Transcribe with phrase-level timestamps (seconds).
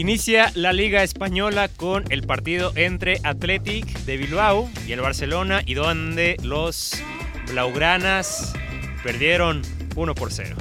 [0.00, 5.74] Inicia la Liga Española con el partido entre Athletic de Bilbao y el Barcelona y
[5.74, 6.94] donde los
[7.50, 8.54] blaugranas
[9.04, 9.60] perdieron
[9.96, 10.56] 1 por 0.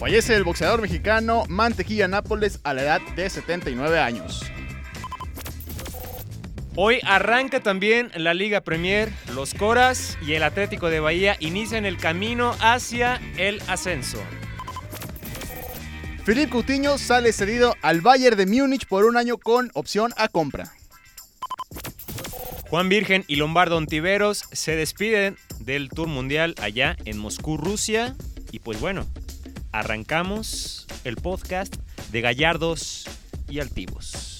[0.00, 4.42] Fallece el boxeador mexicano Mantequilla Nápoles a la edad de 79 años.
[6.74, 9.12] Hoy arranca también la Liga Premier.
[9.32, 14.18] Los Coras y el Atlético de Bahía inician el camino hacia el ascenso.
[16.24, 20.72] Felipe Coutinho sale cedido al Bayern de Múnich por un año con opción a compra.
[22.70, 28.14] Juan Virgen y Lombardo Ontiveros se despiden del Tour Mundial allá en Moscú, Rusia.
[28.52, 29.04] Y pues bueno,
[29.72, 31.74] arrancamos el podcast
[32.12, 33.04] de Gallardos
[33.48, 34.31] y Altivos.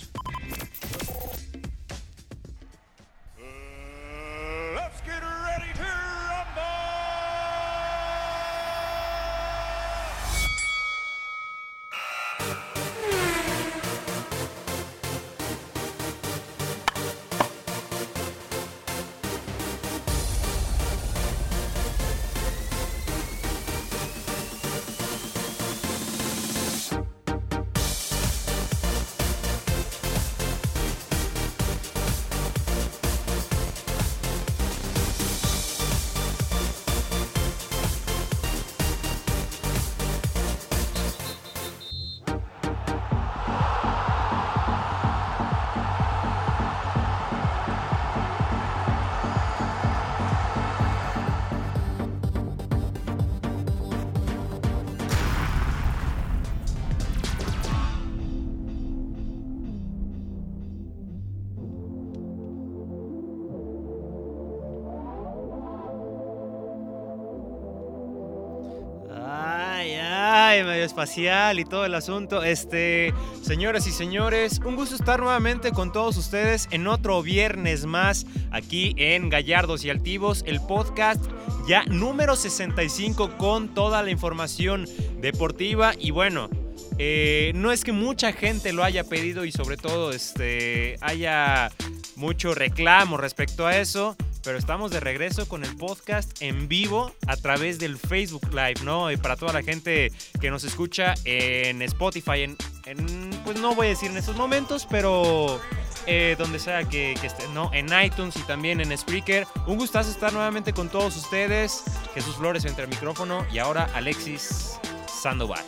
[70.92, 72.44] Espacial y todo el asunto.
[72.44, 78.26] Este, señoras y señores, un gusto estar nuevamente con todos ustedes en otro viernes más
[78.50, 81.24] aquí en Gallardos y Altivos, el podcast
[81.66, 84.86] ya número 65 con toda la información
[85.22, 86.50] deportiva y bueno,
[86.98, 91.70] eh, no es que mucha gente lo haya pedido y sobre todo este, haya
[92.16, 97.36] mucho reclamo respecto a eso pero estamos de regreso con el podcast en vivo a
[97.36, 99.10] través del Facebook Live, ¿no?
[99.10, 103.90] Y para toda la gente que nos escucha en Spotify, en, pues no voy a
[103.90, 105.60] decir en estos momentos, pero
[106.06, 107.70] eh, donde sea que, esté, ¿no?
[107.72, 109.46] En iTunes y también en Spreaker.
[109.66, 111.84] Un gustazo estar nuevamente con todos ustedes.
[112.14, 115.64] Jesús Flores entre el micrófono y ahora Alexis Sandoval.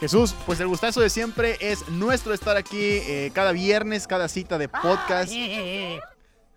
[0.00, 4.58] Jesús, pues el gustazo de siempre es nuestro estar aquí eh, cada viernes, cada cita
[4.58, 5.32] de podcast.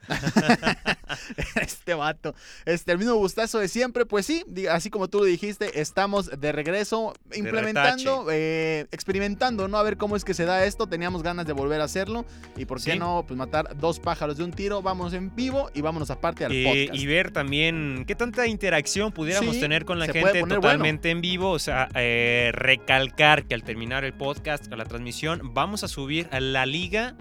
[1.61, 2.35] este vato.
[2.65, 4.05] Este, el mismo gustazo de siempre.
[4.05, 9.77] Pues sí, así como tú lo dijiste, estamos de regreso implementando, eh, experimentando, ¿no?
[9.77, 10.87] A ver cómo es que se da esto.
[10.87, 12.25] Teníamos ganas de volver a hacerlo.
[12.57, 14.81] Y por qué no, pues matar dos pájaros de un tiro.
[14.81, 16.99] Vamos en vivo y vámonos aparte al podcast.
[16.99, 21.51] Y ver también qué tanta interacción pudiéramos tener con la gente totalmente en vivo.
[21.51, 26.39] O sea, eh, recalcar que al terminar el podcast, la transmisión, vamos a subir a
[26.39, 27.15] la liga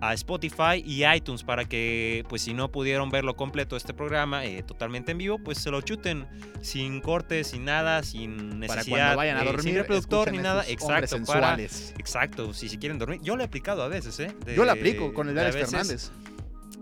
[0.00, 4.62] a Spotify y iTunes para que, pues si no pudieron verlo completo este programa eh,
[4.62, 6.26] totalmente en vivo, pues se lo chuten
[6.60, 8.84] sin cortes, sin nada, sin necesidad.
[8.84, 10.64] Para cuando vayan a dormir, sin reproductor ni nada.
[10.68, 13.20] Exacto, para, exacto, si se quieren dormir.
[13.22, 14.34] Yo lo he aplicado a veces, ¿eh?
[14.54, 16.10] Yo lo aplico con el Alex Fernández.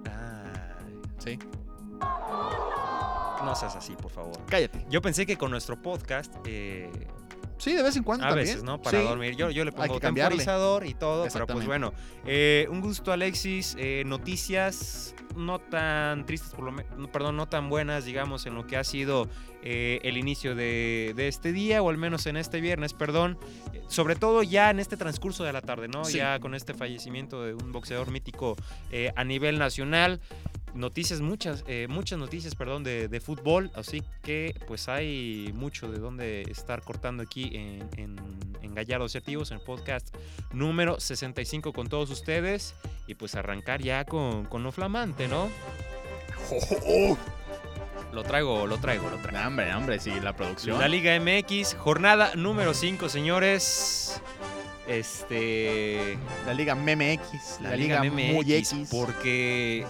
[0.07, 0.79] Ah,
[1.19, 1.39] sí.
[3.45, 4.39] No seas así, por favor.
[4.47, 4.87] Cállate.
[4.89, 6.89] Yo pensé que con nuestro podcast eh,
[7.63, 8.27] Sí, de vez en cuando.
[8.27, 8.83] A veces, ¿no?
[8.83, 9.37] Para dormir.
[9.37, 11.95] Yo, yo le pongo temporizador y todo, pero pues bueno.
[12.27, 13.77] Eh, un gusto, Alexis.
[13.79, 18.77] Eh, noticias no tan tristes, por lo perdón, no tan buenas, digamos, en lo que
[18.77, 19.29] ha sido
[19.63, 23.39] eh, el inicio de, este día, o al menos en este viernes, perdón.
[23.87, 26.03] Sobre todo ya en este transcurso de la tarde, ¿no?
[26.09, 28.57] Ya con este fallecimiento de un boxeador mítico
[29.15, 30.21] a nivel nacional
[30.75, 35.99] noticias, muchas, eh, muchas noticias, perdón, de, de, fútbol, así que pues hay mucho de
[35.99, 38.17] dónde estar cortando aquí en, en,
[38.63, 40.15] en Gallardos en el podcast
[40.53, 42.75] número 65 con todos ustedes
[43.07, 45.49] y pues arrancar ya con, con lo flamante, ¿no?
[48.13, 49.49] Lo traigo, lo traigo, lo traigo.
[49.49, 50.79] Hombre, hombre, sí, la producción.
[50.79, 54.21] La Liga MX, jornada número 5, señores.
[54.87, 56.19] Este.
[56.45, 57.63] La Liga MMX.
[57.63, 58.91] La, Liga, Liga MMX.
[58.91, 59.87] Porque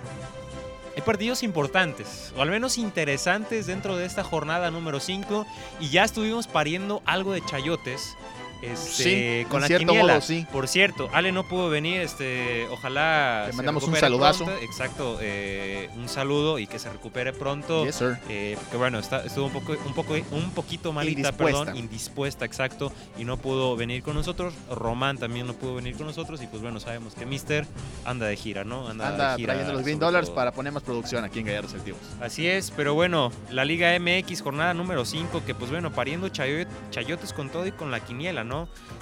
[0.94, 5.46] hay partidos importantes, o al menos interesantes dentro de esta jornada número 5,
[5.80, 8.16] y ya estuvimos pariendo algo de chayotes
[8.62, 10.20] Este, con la quiniela.
[10.20, 10.46] sí.
[10.52, 13.46] Por cierto, Ale no pudo venir, este, ojalá.
[13.48, 14.48] Le mandamos un saludazo.
[14.60, 17.84] Exacto, eh, un saludo y que se recupere pronto.
[17.84, 18.18] Yes, sir.
[18.28, 21.64] Eh, porque bueno, está, estuvo un poco, un poco, un poquito malita, indispuesta.
[21.64, 24.54] perdón, indispuesta, exacto, y no pudo venir con nosotros.
[24.70, 27.66] Román también no pudo venir con nosotros y pues bueno, sabemos que Mister
[28.04, 28.88] anda de gira, ¿no?
[28.88, 32.00] Anda, anda gira, trayendo los 20 dólares para poner más producción aquí en Gallardos Activos.
[32.20, 37.32] Así es, pero bueno, la Liga MX jornada número 5, que pues bueno, pariendo chayotes
[37.32, 38.51] con todo y con la quiniela, ¿no?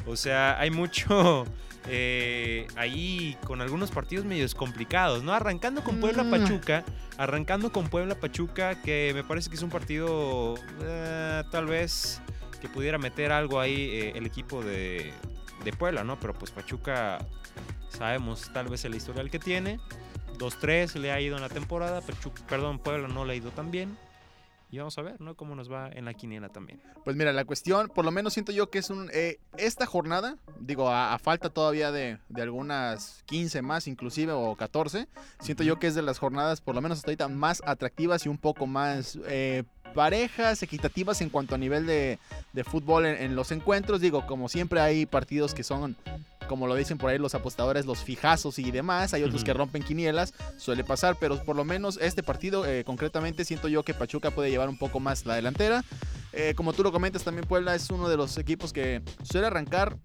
[0.07, 1.45] O sea, hay mucho
[1.89, 5.33] eh, ahí con algunos partidos medios complicados, ¿no?
[5.33, 6.31] Arrancando con Puebla mm.
[6.31, 6.85] Pachuca,
[7.19, 12.21] arrancando con Puebla Pachuca, que me parece que es un partido eh, tal vez
[12.61, 15.13] que pudiera meter algo ahí eh, el equipo de,
[15.65, 16.19] de Puebla, ¿no?
[16.21, 17.19] Pero pues Pachuca
[17.89, 19.81] sabemos tal vez el historial que tiene.
[20.39, 23.71] 2-3 le ha ido en la temporada, Pachuca, perdón, Puebla no le ha ido tan
[23.71, 23.97] bien.
[24.71, 25.35] Y vamos a ver, ¿no?
[25.35, 26.81] Cómo nos va en la quiniela también.
[27.05, 29.11] Pues mira, la cuestión, por lo menos siento yo que es un...
[29.13, 35.09] Eh, esta jornada, digo, a, falta todavía de, algunas 15 más inclusive o 14,
[35.41, 38.29] siento yo que es de las jornadas, por lo menos hasta ahorita, más atractivas y
[38.29, 39.19] un poco más...
[39.27, 39.65] Eh,
[39.95, 42.19] parejas equitativas en cuanto a nivel de,
[42.65, 44.01] fútbol en, los encuentros.
[44.01, 45.97] Digo, como siempre hay partidos que son
[46.49, 49.15] como lo dicen por ahí los apostadores, los fijazos y demás.
[49.15, 53.45] Hay otros que rompen quinielas, suele pasar, pero por lo menos este partido eh, concretamente
[53.45, 55.85] siento yo que Pachuca puede llevar un poco más la delantera.
[56.33, 59.97] Eh, como tú lo comentas, también Puebla es uno de los equipos que suele arrancar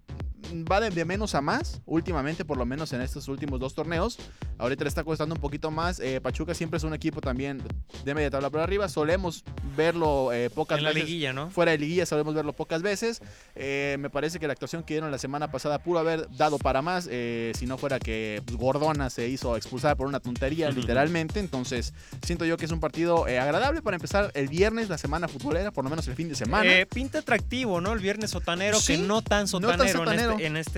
[0.70, 4.18] va de, menos a más, últimamente, por lo menos en estos últimos dos torneos.
[4.58, 6.00] Ahorita le está costando un poquito más.
[6.00, 7.62] Eh, Pachuca siempre es un equipo también
[8.04, 8.88] de media tabla por arriba.
[8.88, 9.44] Solemos
[9.76, 11.00] verlo eh, pocas en veces.
[11.00, 11.50] la liguilla, ¿no?
[11.50, 13.20] Fuera de liguilla solemos verlo pocas veces.
[13.54, 16.82] Eh, me parece que la actuación que dieron la semana pasada pudo haber dado para
[16.82, 21.40] más, si no fuera que pues, Gordona se hizo expulsar por una tontería, literalmente.
[21.40, 21.92] Entonces,
[22.24, 25.84] siento yo que es un partido agradable para empezar el viernes, la semana futbolera, por
[25.84, 26.70] lo menos el fin de semana.
[26.92, 27.92] pinta atractivo, ¿no?
[27.92, 30.25] El viernes sotanero, que no tan sotanero, no tan sotanero en este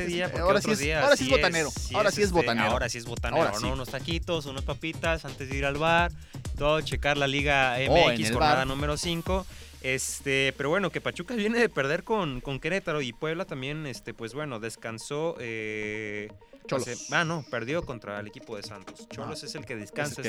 [0.06, 0.32] día.
[0.40, 1.70] ahora, sí es, ahora sí es botanero.
[1.94, 2.70] ahora sí es este, botanero.
[2.70, 3.72] Ahora sí es botanero, ¿no?
[3.72, 6.12] Unos taquitos, unas papitas antes de ir al bar,
[6.56, 9.46] todo, checar la Liga MX, jornada número 5.
[9.80, 14.12] Este, pero bueno, que Pachuca viene de perder con, con Querétaro y Puebla también, este,
[14.12, 15.36] pues bueno, descansó.
[15.38, 16.28] Eh,
[16.68, 17.08] Cholos.
[17.12, 19.08] ah, no, perdió contra el equipo de Santos.
[19.08, 20.22] Cholos es el que descansa,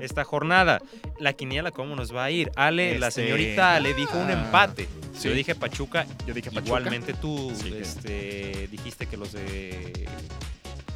[0.00, 0.80] esta, jornada.
[1.18, 2.52] La quiniela, ¿cómo nos va a ir?
[2.56, 4.88] Ale, la este, señorita le dijo un ah, empate.
[5.22, 6.06] Yo dije Pachuca.
[6.26, 6.66] Yo dije Pachuca.
[6.66, 10.08] Igualmente tú este, dijiste que los de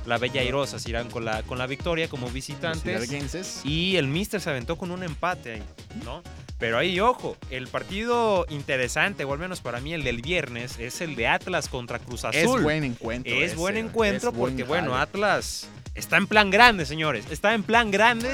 [0.06, 3.62] la Bella Airosa se irán con la, con la victoria como visitantes.
[3.65, 5.62] Y el Mister se aventó con un empate ahí,
[6.05, 6.23] ¿no?
[6.59, 11.01] Pero ahí, ojo, el partido interesante, o al menos para mí el del viernes, es
[11.01, 12.59] el de Atlas contra Cruz Azul.
[12.59, 13.35] Es buen encuentro.
[13.35, 17.27] Es buen encuentro porque, bueno, Atlas está en plan grande, señores.
[17.31, 18.33] Está en plan grande.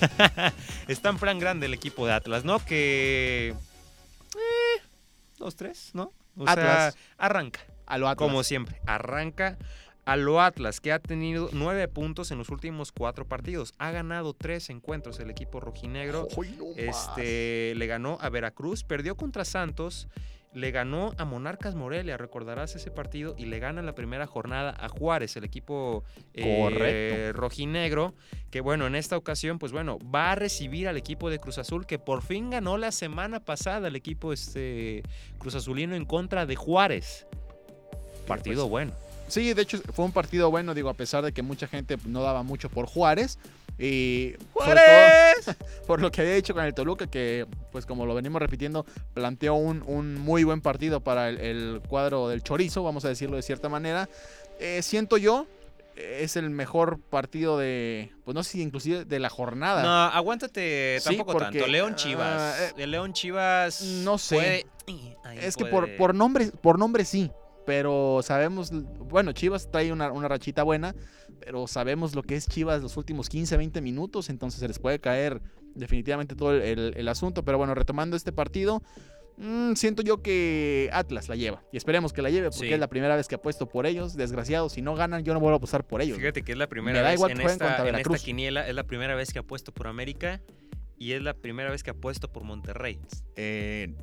[0.88, 2.64] está en plan grande el equipo de Atlas, ¿no?
[2.64, 3.54] Que...
[4.34, 4.82] Eh,
[5.38, 6.12] dos, tres, ¿no?
[6.36, 6.94] O Atlas.
[6.94, 7.60] sea, arranca.
[7.86, 8.28] A lo Atlas.
[8.28, 9.56] Como siempre, arranca
[10.04, 13.74] a lo Atlas, que ha tenido nueve puntos en los últimos cuatro partidos.
[13.78, 16.28] Ha ganado tres encuentros el equipo rojinegro.
[16.76, 20.08] este, le ganó a Veracruz, perdió contra Santos,
[20.54, 24.74] le ganó a Monarcas Morelia, recordarás ese partido, y le gana en la primera jornada
[24.78, 28.14] a Juárez, el equipo eh, rojinegro,
[28.50, 31.86] que bueno, en esta ocasión, pues bueno, va a recibir al equipo de Cruz Azul,
[31.86, 35.02] que por fin ganó la semana pasada el equipo este,
[35.38, 37.26] Cruz Azulino en contra de Juárez.
[38.26, 39.11] Partido pues, bueno.
[39.32, 42.22] Sí, de hecho fue un partido bueno, digo, a pesar de que mucha gente no
[42.22, 43.38] daba mucho por Juárez.
[43.78, 45.56] Y ¡Juárez!
[45.86, 48.84] por lo que había dicho con el Toluca, que pues como lo venimos repitiendo,
[49.14, 53.70] planteó un, muy buen partido para el, cuadro del chorizo, vamos a decirlo de cierta
[53.70, 54.06] manera.
[54.60, 55.46] Eh, siento yo,
[55.96, 59.82] es el mejor partido de, pues no sé si inclusive de la jornada.
[59.82, 61.66] No, aguántate tampoco tanto.
[61.68, 62.38] León Chivas.
[62.38, 63.80] Ah, eh, León Chivas.
[63.80, 64.66] No sé.
[65.40, 67.30] es que por, por, nombre, por nombre sí.
[67.64, 68.72] Pero sabemos,
[69.12, 70.94] bueno, Chivas trae una, rachita buena,
[71.40, 74.98] pero sabemos lo que es Chivas los últimos 15, 20 minutos, entonces se les puede
[74.98, 75.40] caer
[75.74, 77.44] definitivamente todo el, asunto.
[77.44, 78.82] Pero bueno, retomando este partido,
[79.36, 81.62] mm, siento yo que Atlas la lleva.
[81.72, 84.16] Y esperemos que la lleve, porque es la primera vez que apuesto por ellos.
[84.16, 86.18] Desgraciado, si no ganan, yo no vuelvo a apostar por ellos.
[86.18, 89.32] Fíjate que es la primera vez en, esta, en esta quiniela, es la primera vez
[89.32, 90.40] que apuesto por América
[91.02, 93.00] y es la primera vez que apuesto por Monterrey.
[93.34, 93.94] Eh,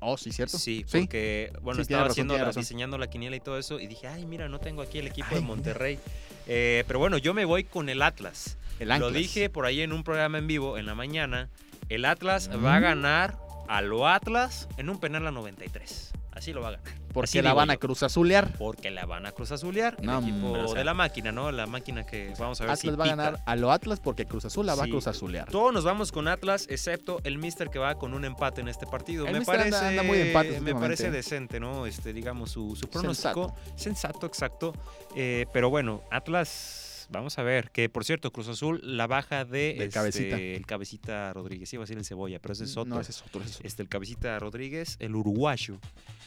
[0.00, 0.58] Oh, sí, ¿cierto?
[0.58, 4.48] Sí, porque, bueno, estaba haciendo diseñando la quiniela y todo eso y dije, ay, mira,
[4.48, 5.98] no tengo aquí el equipo de Monterrey.
[6.46, 8.56] Eh, pero bueno, yo me voy con el Atlas.
[8.78, 11.48] El Lo dije por ahí en un programa en vivo en la mañana.
[11.88, 12.82] El Atlas va a mm.
[12.82, 13.38] ganar
[13.68, 16.12] a lo Atlas en un penal a 93.
[16.38, 16.86] Así lo va a ganar.
[17.12, 18.52] Porque la van a cruz azulear.
[18.58, 19.96] Porque la van a cruz azulear.
[20.00, 21.50] el equipo de la máquina, ¿no?
[21.50, 24.44] La máquina que vamos a ver Atlas va a ganar a lo Atlas porque Cruz
[24.44, 25.50] Azul la va a cruz azulear.
[25.50, 28.86] Todos nos vamos con Atlas, excepto el Mister que va con un empate en este
[28.86, 29.26] partido.
[29.26, 31.86] me parece, muy empate me parece decente, ¿no?
[31.86, 33.54] Este, digamos, su, su pronóstico.
[33.74, 34.72] Sensato, exacto.
[35.16, 39.70] Eh, pero bueno, Atlas Vamos a ver, que por cierto, Cruz Azul, la baja de
[39.70, 40.36] este, cabecita.
[40.36, 42.94] el cabecita Rodríguez, iba a decir el cebolla, pero ese es otro.
[42.94, 43.42] No, ese es otro.
[43.62, 45.78] Este, el cabecita Rodríguez, el uruguayo.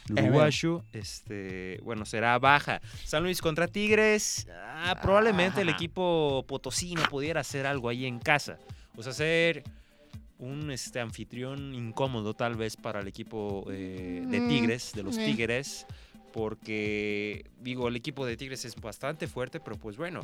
[0.08, 2.80] El uruguayo, este, bueno, será baja.
[3.04, 8.58] San Luis contra Tigres, ah, probablemente el equipo potosino pudiera hacer algo ahí en casa.
[8.96, 9.62] O sea, ser
[10.42, 15.16] un este, anfitrión incómodo tal vez para el equipo eh, de mm, Tigres, de los
[15.16, 15.86] Tigres,
[16.32, 20.22] porque digo, el equipo de Tigres es bastante fuerte, pero pues bueno,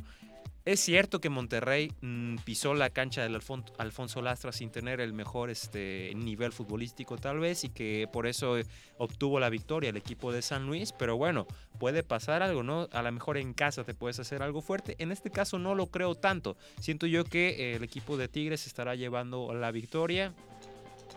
[0.65, 3.41] es cierto que Monterrey mm, pisó la cancha del
[3.79, 8.57] Alfonso Lastra sin tener el mejor este, nivel futbolístico tal vez y que por eso
[8.99, 11.47] obtuvo la victoria el equipo de San Luis, pero bueno,
[11.79, 12.89] puede pasar algo, ¿no?
[12.93, 14.97] A lo mejor en casa te puedes hacer algo fuerte.
[14.99, 16.57] En este caso no lo creo tanto.
[16.81, 20.35] Siento yo que el equipo de Tigres estará llevando la victoria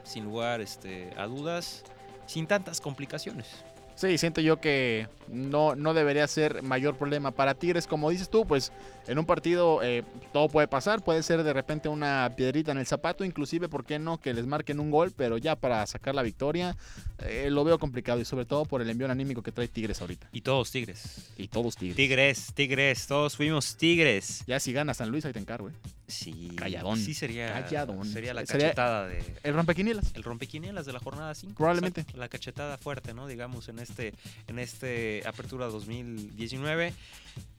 [0.04, 1.84] sin lugar este, a dudas,
[2.26, 3.48] sin tantas complicaciones.
[4.02, 7.86] Sí, siento yo que no, no debería ser mayor problema para Tigres.
[7.86, 8.72] Como dices tú, pues
[9.08, 10.04] en un partido eh,
[10.34, 11.04] todo puede pasar.
[11.04, 14.20] Puede ser de repente una piedrita en el zapato, inclusive, ¿por qué no?
[14.20, 16.76] Que les marquen un gol, pero ya para sacar la victoria
[17.20, 20.30] eh, lo veo complicado y sobre todo por el envío anímico que trae Tigres ahorita.
[20.32, 21.30] Y todos Tigres.
[21.38, 21.96] Y todos Tigres.
[21.96, 24.44] Tigres, Tigres, todos fuimos Tigres.
[24.48, 25.74] Ya si gana San Luis, ahí te encargo, ¿eh?
[26.12, 26.52] Sí.
[26.56, 26.98] Calladón.
[26.98, 27.54] Sí sería.
[27.54, 28.06] Calladón.
[28.06, 29.24] Sería la cachetada de.
[29.44, 30.12] El rompequinielas.
[30.14, 31.56] El rompequinielas de la jornada 5.
[31.56, 32.06] Probablemente.
[32.14, 33.28] la cachetada fuerte, ¿no?
[33.28, 34.14] Digamos, en este,
[34.48, 36.94] en este Apertura 2019.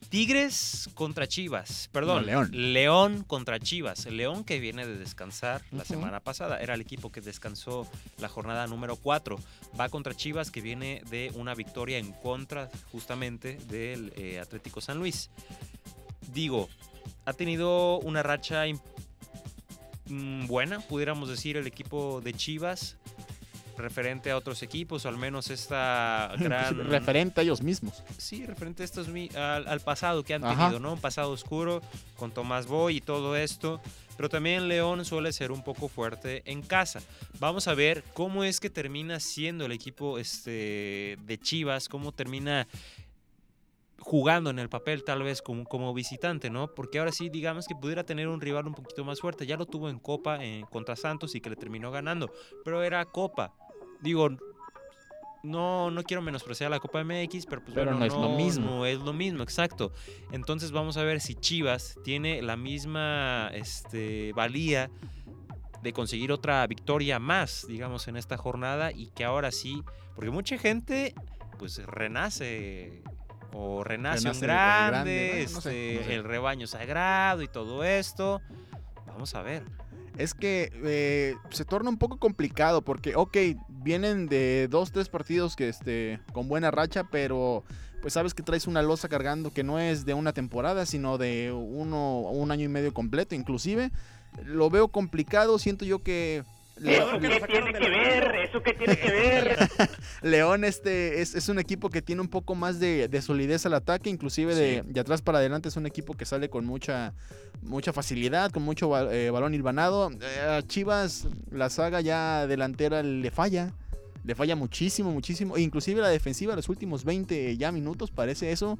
[0.09, 1.89] Tigres contra Chivas.
[1.93, 2.27] Perdón.
[2.27, 2.51] León.
[2.53, 4.07] León contra Chivas.
[4.07, 6.61] León que viene de descansar la semana pasada.
[6.61, 9.39] Era el equipo que descansó la jornada número 4.
[9.81, 14.99] Va contra Chivas que viene de una victoria en contra justamente del eh, Atlético San
[14.99, 15.31] Luis.
[16.33, 16.69] Digo,
[17.25, 18.65] ha tenido una racha
[20.07, 22.97] mm, buena, pudiéramos decir, el equipo de Chivas
[23.77, 26.89] referente a otros equipos, o al menos esta gran...
[26.89, 28.03] referente a ellos mismos.
[28.17, 30.95] Sí, referente a estos, al, pasado que han tenido, ¿no?
[30.95, 31.83] Un pasado oscuro
[32.17, 33.81] con Tomás Boy y todo esto.
[34.17, 37.01] Pero también León suele ser un poco fuerte en casa.
[37.41, 42.69] Vamos a ver cómo es que termina siendo el equipo este, de Chivas, cómo termina
[44.03, 46.75] jugando en el papel tal vez como, como visitante, ¿no?
[46.75, 49.47] Porque ahora sí, digamos que pudiera tener un rival un poquito más fuerte.
[49.47, 50.39] Ya lo tuvo en Copa
[50.71, 52.31] contra Santos y que le terminó ganando,
[52.65, 53.55] pero era Copa.
[54.01, 54.29] Digo,
[55.43, 58.67] no, no quiero menospreciar la Copa MX, pero pues no, es lo mismo.
[58.67, 59.93] No es lo mismo, exacto.
[60.31, 64.91] Entonces vamos a ver si Chivas tiene la misma este, valía
[65.83, 69.83] de conseguir otra victoria más, digamos, en esta jornada y que ahora sí,
[70.15, 71.15] porque mucha gente
[71.59, 73.03] pues renace
[73.53, 78.41] o renace, un grande, este, el rebaño sagrado y todo esto.
[79.07, 79.65] Vamos a ver.
[80.17, 83.37] Es que eh, se torna un poco complicado porque, ok,
[83.69, 87.65] vienen de dos, tres partidos que este, con buena racha, pero
[88.03, 91.53] pues sabes que traes una losa cargando que no es de una temporada, sino de
[91.53, 93.91] uno, un año y medio completo, inclusive.
[94.45, 96.43] Lo veo complicado, siento yo que
[96.77, 98.35] ¿Eso qué tiene que ver?
[98.37, 99.57] ¿Eso qué tiene que ver?
[100.23, 104.55] León este es, un equipo que tiene un poco más de, solidez al ataque, inclusive
[104.55, 107.13] de, atrás para adelante es un equipo que sale con mucha,
[107.63, 110.11] mucha facilidad, con mucho eh, balón hilvanado.
[110.11, 113.73] Eh, a Chivas la saga ya delantera le falla,
[114.25, 115.59] le falla muchísimo, muchísimo.
[115.59, 118.79] inclusive la defensiva los últimos 20 ya minutos parece eso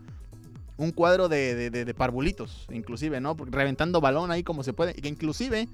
[0.79, 3.37] un cuadro de, de, parvulitos, inclusive, ¿no?
[3.39, 4.95] Reventando balón ahí como se puede.
[4.95, 5.69] Que inclusive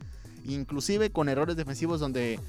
[0.48, 2.40] inclusive con errores defensivos donde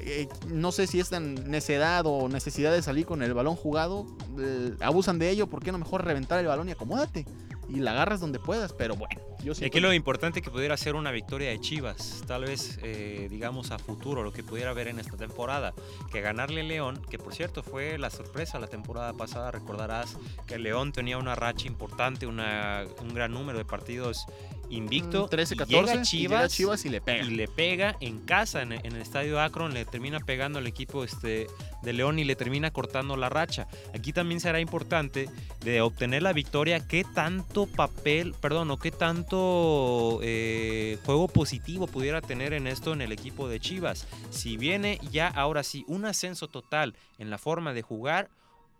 [0.00, 4.06] eh, no sé si es tan necedad o necesidad de salir con el balón jugado,
[4.38, 7.26] eh, abusan de ello, ¿por qué no mejor reventar el balón y acomódate?
[7.68, 9.20] Y la agarras donde puedas, pero bueno.
[9.42, 13.28] Yo sí Aquí lo importante que pudiera ser una victoria de Chivas, tal vez, eh,
[13.30, 15.74] digamos, a futuro, lo que pudiera ver en esta temporada,
[16.10, 20.92] que ganarle León, que por cierto fue la sorpresa la temporada pasada, recordarás que León
[20.92, 24.26] tenía una racha importante, una, un gran número de partidos
[24.70, 25.28] invicto.
[25.28, 26.02] 13, mm, 14.
[26.02, 27.24] Chivas, Chivas y le pega.
[27.24, 31.46] Y le pega en casa, en, el estadio Akron, le termina pegando al equipo este,
[31.82, 33.66] de León y le termina cortando la racha.
[33.94, 35.28] Aquí también será importante
[35.60, 42.20] de obtener la victoria, qué tanto papel, perdón, o qué tanto eh, juego positivo pudiera
[42.20, 44.06] tener en esto en el equipo de Chivas.
[44.30, 48.30] Si viene ya ahora sí un ascenso total en la forma de jugar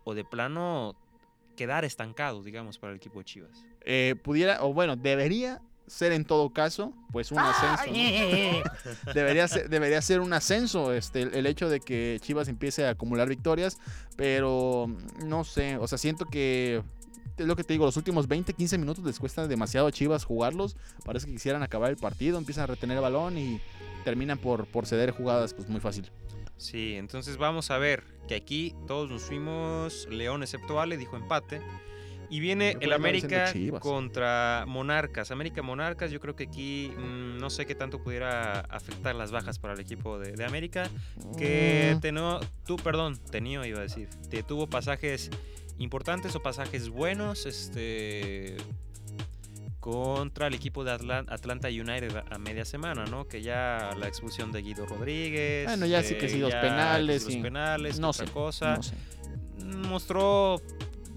[0.04, 0.97] o de plano
[1.57, 3.64] quedar estancado, digamos, para el equipo de Chivas.
[3.85, 7.85] Eh, pudiera, o bueno, debería ser en todo caso, pues un ascenso.
[7.87, 9.12] ¿no?
[9.14, 12.90] debería, ser, debería ser un ascenso este, el, el hecho de que Chivas empiece a
[12.90, 13.78] acumular victorias,
[14.16, 16.83] pero mm, no sé, o sea, siento que
[17.38, 20.25] es lo que te digo, los últimos 20, 15 minutos les cuesta demasiado a Chivas
[20.25, 20.76] jugarlos.
[21.04, 23.61] Parece que quisieran acabar el partido, empiezan a retener el balón y
[24.04, 26.11] terminan por, por ceder jugadas pues muy fácil.
[26.57, 31.61] Sí, entonces vamos a ver que aquí todos nos fuimos León excepto Ale, dijo empate.
[32.31, 35.31] Y viene el América contra Monarcas.
[35.31, 39.59] América Monarcas, yo creo que aquí mm, no sé qué tanto pudiera afectar las bajas
[39.59, 40.91] para el equipo de, de América.
[41.39, 45.31] Que Mm, teno- tú, perdón, tenía iba a decir, te tuvo pasajes
[45.79, 48.57] importantes o pasajes buenos, este
[49.81, 53.27] contra el equipo de Atlan- Atlanta United a- media semana, ¿no?
[53.27, 55.67] Que ya la expulsión de Guido Rodríguez.
[55.67, 58.77] Bueno, ya sí que sí, los ya penales y- penales, no otra sé, cosa.
[58.77, 58.95] no sé.
[59.89, 60.61] Mostró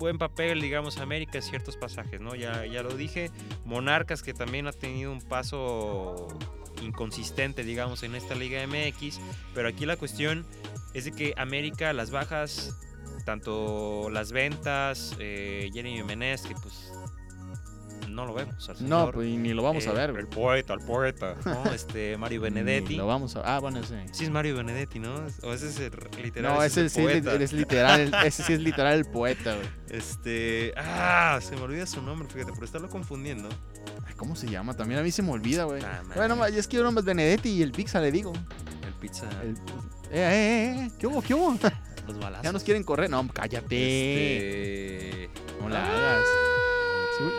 [0.02, 2.36] buen papel, digamos, América en ciertos pasajes, ¿no?
[2.36, 3.30] Ya, ya lo dije.
[3.64, 6.28] Monarcas que también ha tenido un paso
[6.82, 9.22] inconsistente, digamos, en esta Liga MX.
[9.54, 10.46] Pero aquí la cuestión
[10.96, 12.76] es de que América, las bajas,
[13.26, 16.91] tanto las ventas, eh, Jeremy Menez, que pues
[18.12, 18.70] no lo vemos.
[18.70, 20.10] al No, pues y ni lo vamos a eh, ver.
[20.18, 21.36] El poeta, el poeta.
[21.46, 21.72] ¿no?
[21.74, 22.90] Este, Mario Benedetti.
[22.90, 24.06] Ni lo vamos a Ah, bueno, ese.
[24.12, 25.16] Sí es Mario Benedetti, ¿no?
[25.44, 25.92] O ese es el
[26.22, 26.54] literal.
[26.56, 27.44] No, ese es sí el es, poeta.
[27.44, 29.68] es literal, ese sí es literal el poeta, güey.
[29.90, 30.74] Este.
[30.78, 33.50] Ah, se me olvida su nombre, fíjate, por estarlo confundiendo.
[34.06, 34.76] Ay, ¿Cómo se llama?
[34.76, 35.82] También a mí se me olvida, güey.
[35.84, 38.34] Ah, Bueno, es que yo nomás Benedetti y el Pizza le digo.
[38.86, 39.28] el pizza.
[39.42, 39.56] El-
[40.14, 41.22] eh, eh, eh, eh, ¿Qué hubo?
[41.22, 41.58] ¿Qué hubo?
[42.08, 42.44] los balazos.
[42.44, 43.10] Ya nos quieren correr.
[43.10, 45.28] No, cállate.
[45.28, 45.30] Este.
[45.62, 46.26] No la ah, hagas.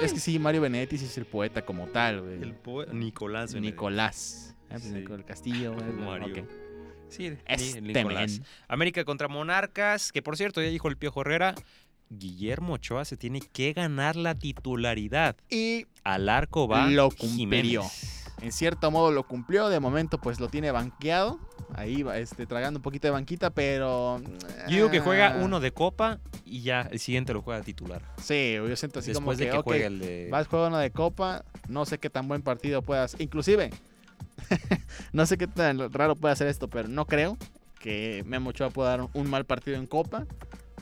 [0.02, 2.42] Es que sí, Mario Benedetti sí es el poeta como tal, güey.
[2.42, 3.72] El poe- Nicolás Benedetti.
[3.74, 4.54] Nicolás.
[4.64, 4.90] Ah, pues, Sí.
[4.92, 5.92] Nicolás Castillo, güey.
[5.92, 6.42] Mario.
[6.42, 6.48] ok.
[7.08, 8.40] Sí, Este Nicolás.
[8.68, 11.54] América contra Monarcas, que por cierto, ya dijo el Piojo Herrera.
[12.08, 15.36] Guillermo Ochoa se tiene que ganar la titularidad.
[15.50, 16.86] Y Al arco va.
[16.88, 17.82] Lo cumplió.
[17.82, 18.21] Jiménez.
[18.42, 19.68] En cierto modo lo cumplió.
[19.68, 21.38] De momento, pues lo tiene banqueado.
[21.74, 24.20] Ahí va, este, tragando un poquito de banquita, pero.
[24.68, 28.02] Yo digo que juega ah, uno de copa y ya el siguiente lo juega titular.
[28.20, 30.28] Sí, yo siento así como Después de que, que juegue el de.
[30.30, 33.16] Vas juega uno de copa, no sé qué tan buen partido puedas.
[33.18, 33.70] Inclusive,
[35.12, 37.38] no sé qué tan raro puede hacer esto, pero no creo
[37.78, 40.26] que Memo Ochoa pueda dar un mal partido en copa.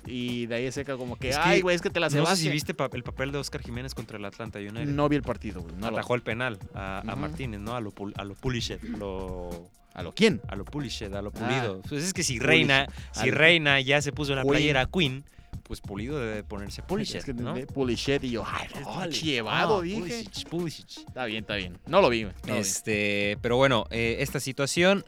[0.06, 2.10] Y de ahí seca como que, Es que ay, güey, es que te la No
[2.10, 2.36] sé cebaste.
[2.44, 4.86] si viste pa- el papel de Oscar Jiménez contra el Atlanta United.
[4.86, 5.74] No vi el partido, güey.
[5.76, 7.02] No lo- Atajó el penal a.
[7.16, 7.76] Martínez, ¿no?
[7.76, 10.40] A lo, a lo Pulisic, lo, ¿A lo quién?
[10.48, 11.82] a lo Pulisic, a lo Ah, pulido.
[11.88, 12.46] Pues es que si Pulisic.
[12.48, 14.52] Reina, si Reina ya se puso en la Queen.
[14.52, 15.24] playera Queen,
[15.64, 17.54] pues Pulido debe ponerse Pulisic, es que ¿no?
[17.74, 20.00] Pulichet y yo, ay, no, llevado, Ah, dije.
[20.00, 20.98] Pulisic, Pulisic.
[21.06, 21.78] Está bien, está bien.
[21.86, 22.58] No lo vi, no lo vi.
[22.58, 25.04] Este, pero bueno, eh, esta situación.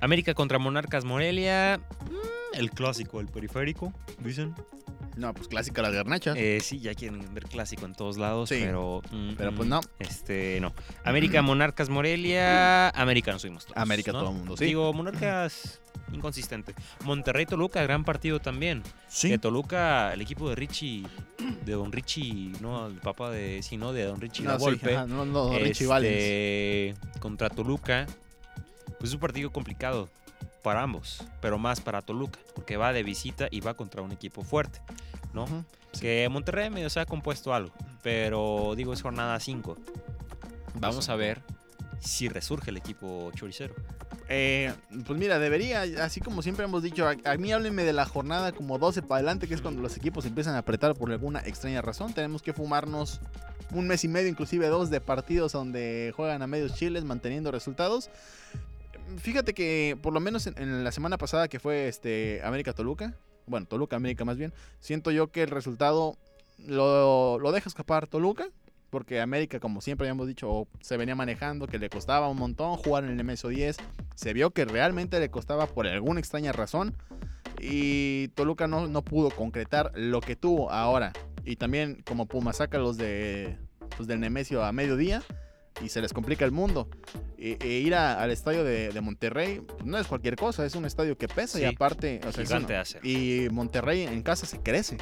[0.00, 1.80] América contra Monarcas Morelia.
[2.10, 4.54] mm, el clásico, el periférico, dicen.
[5.16, 6.34] No, pues clásica la garnacha.
[6.36, 8.58] Eh, sí, ya quieren ver clásico en todos lados, Sí.
[8.60, 9.00] pero.
[9.10, 9.80] mm, Pero pues mm, no.
[9.98, 10.74] Este, no.
[11.04, 12.90] América, Monarcas, Morelia.
[12.90, 13.78] América nos fuimos todos.
[13.78, 14.18] América ¿no?
[14.20, 14.66] todo el mundo, sí.
[14.66, 15.80] Digo, Monarcas,
[16.12, 16.74] inconsistente.
[17.04, 18.82] Monterrey, Toluca, gran partido también.
[19.08, 19.30] Sí.
[19.30, 21.06] Que Toluca, el equipo de Richie,
[21.64, 23.62] de Don Richie, no, el papá de.
[23.62, 26.14] Sí, no, de Don Richie No, La sí, ajá, no, no, Richie Valens.
[26.14, 28.06] este, contra Toluca,
[28.98, 30.10] pues es un partido complicado
[30.66, 34.42] para ambos, pero más para Toluca, porque va de visita y va contra un equipo
[34.42, 34.80] fuerte,
[35.32, 35.44] ¿no?
[35.44, 35.64] Ujú.
[36.00, 39.76] Que Monterrey medio se ha compuesto algo, pero digo es jornada 5.
[40.80, 41.40] Vamos a ver
[42.00, 43.76] si resurge el equipo choricero.
[44.28, 44.74] Eh,
[45.06, 48.50] pues mira, debería, así como siempre hemos dicho, a, a mí háblenme de la jornada
[48.50, 51.80] como 12 para adelante, que es cuando los equipos empiezan a apretar por alguna extraña
[51.80, 52.12] razón.
[52.12, 53.20] Tenemos que fumarnos
[53.72, 58.10] un mes y medio, inclusive dos, de partidos donde juegan a medios chiles, manteniendo resultados.
[59.18, 63.14] Fíjate que por lo menos en, la semana pasada que fue este América Toluca,
[63.46, 66.16] bueno, Toluca América más bien, siento yo que el resultado
[66.58, 68.48] lo, lo deja escapar Toluca,
[68.90, 73.04] porque América, como siempre habíamos dicho, se venía manejando, que le costaba un montón jugar
[73.04, 73.76] en el MSO 10.
[74.14, 76.94] Se vio que realmente le costaba por alguna extraña razón.
[77.60, 81.12] Y Toluca no, no pudo concretar lo que tuvo ahora.
[81.44, 83.58] Y también como Puma saca los de
[83.96, 85.22] pues, del Nemesio a mediodía
[85.82, 86.88] y se les complica el mundo.
[87.38, 90.74] E, e ir a- al estadio de, de Monterrey pues, no es cualquier cosa, es
[90.74, 92.20] un estadio que pesa y aparte...
[92.26, 92.98] o sea, es Gigante una- hace.
[93.02, 94.96] y Monterrey en casa se crece.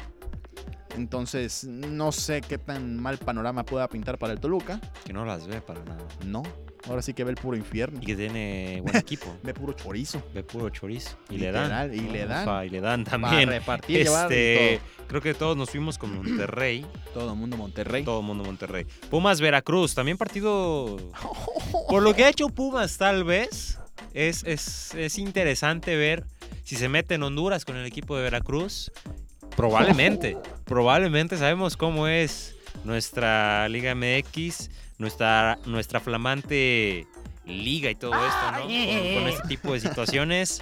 [0.95, 4.79] Entonces, no sé qué tan mal panorama pueda pintar para el Toluca.
[5.05, 6.05] Que no las ve para nada.
[6.25, 6.43] No,
[6.87, 7.99] ahora sí que ve el puro infierno.
[8.01, 9.35] Y que tiene buen equipo.
[9.43, 10.21] Ve puro chorizo.
[10.33, 11.17] Ve puro chorizo.
[11.29, 11.93] Y le dan.
[11.93, 12.65] y le dan.
[12.65, 13.49] Y le dan Para también.
[13.49, 16.85] repartir, llevar y Este, creo que todos nos fuimos con Monterrey.
[17.13, 17.25] todo.
[17.25, 18.03] Todo el mundo Monterrey.
[18.03, 18.85] Todo el mundo Monterrey.
[19.09, 20.97] Pumas Veracruz, también partido.
[21.89, 23.79] Por lo que ha hecho Pumas, tal vez.
[24.13, 26.25] Es, es, es interesante ver
[26.63, 28.91] si se mete en Honduras con el equipo de Veracruz.
[29.55, 30.37] Probablemente.
[30.65, 37.07] probablemente sabemos cómo es nuestra Liga MX, nuestra, nuestra flamante
[37.45, 38.61] liga y todo esto, ¿no?
[38.61, 40.61] Con, con este tipo de situaciones.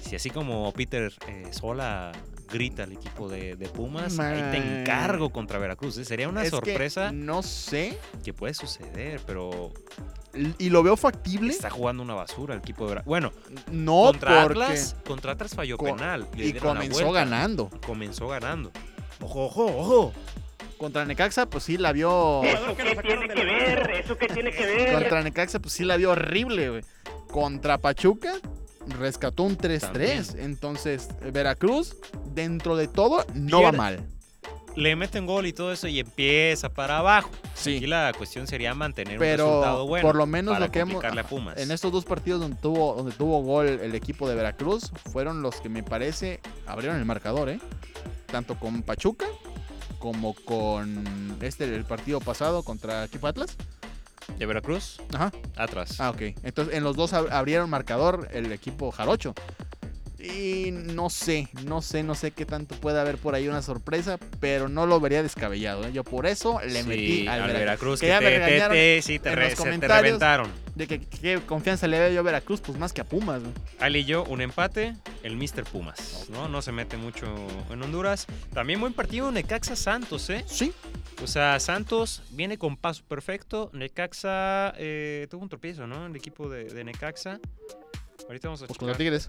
[0.00, 2.12] Si así como Peter eh, Sola
[2.50, 5.96] grita al equipo de, de Pumas, ahí te encargo contra Veracruz.
[5.98, 6.04] ¿eh?
[6.04, 7.98] Sería una Es que sorpresa no sé.
[8.24, 9.72] que puede suceder, pero
[10.58, 11.52] Y lo veo factible.
[11.52, 13.08] está jugando una basura el equipo de Veracruz.
[13.08, 13.32] Bueno,
[13.70, 14.62] No, contra porque.
[14.62, 16.26] Atlas, contra Atlas falló penal.
[16.34, 17.70] le y comenzó ganando.
[17.84, 18.70] Comenzó ganando.
[19.20, 20.12] Ojo, ojo, ojo.
[20.78, 22.42] Contra Necaxa, pues sí la vio.
[22.42, 23.90] ¿Eso qué tiene que ver?
[23.90, 24.92] ¿Eso qué tiene que ver?
[24.94, 26.82] Contra Necaxa, pues sí la vio horrible, güey.
[27.30, 28.32] Contra Pachuca,
[28.98, 29.80] rescató un 3-3.
[29.80, 30.24] También.
[30.38, 31.96] Entonces, Veracruz,
[32.34, 34.04] dentro de todo, no va mal.
[34.76, 37.30] Le meten gol y todo eso y empieza para abajo.
[37.44, 37.80] Aquí Sí.
[37.86, 40.06] la cuestión sería mantener un Pero resultado bueno.
[40.08, 41.04] por lo menos para lo que hemos.
[41.04, 41.58] a Pumas.
[41.58, 45.60] En estos dos partidos donde tuvo, donde tuvo gol el equipo de Veracruz, fueron los
[45.60, 47.60] que me parece abrieron el marcador, ¿eh?
[48.26, 49.26] Tanto con Pachuca
[49.98, 53.56] como con este el partido pasado contra equipo Atlas.
[54.38, 55.00] ¿De Veracruz?
[55.14, 55.30] Ajá.
[55.56, 56.00] Atrás.
[56.00, 56.22] Ah, ok.
[56.42, 59.34] Entonces en los dos ab- abrieron marcador el equipo Jarocho.
[60.24, 64.18] Y no sé, no sé, no sé qué tanto puede haber por ahí una sorpresa,
[64.38, 65.84] pero no lo vería descabellado.
[65.84, 65.92] ¿eh?
[65.92, 67.58] Yo por eso le Sí, metí al, Veracruz.
[67.58, 68.00] Veracruz.
[68.00, 70.02] Que Que ya me te, te- regañaron te- sí, te, en re- los te comentarios.
[70.04, 70.50] reventaron.
[70.76, 73.40] De que qué confianza le veo yo a Veracruz, pues más que a Pumas.
[73.42, 73.52] güey.
[73.80, 75.64] Ali y yo, un empate, el Mr.
[75.64, 76.48] Pumas, ¿no?
[76.48, 77.26] No se mete mucho
[77.70, 78.26] en Honduras.
[78.54, 80.44] También buen partido Necaxa Santos, ¿eh?
[80.46, 80.72] Sí,
[81.22, 83.70] O sea, Santos viene con paso perfecto.
[83.74, 86.06] Necaxa eh, tuvo un tropiezo, ¿no?
[86.06, 87.38] El equipo de, de Necaxa.
[88.26, 89.28] Ahorita vamos a pues contra Tigres,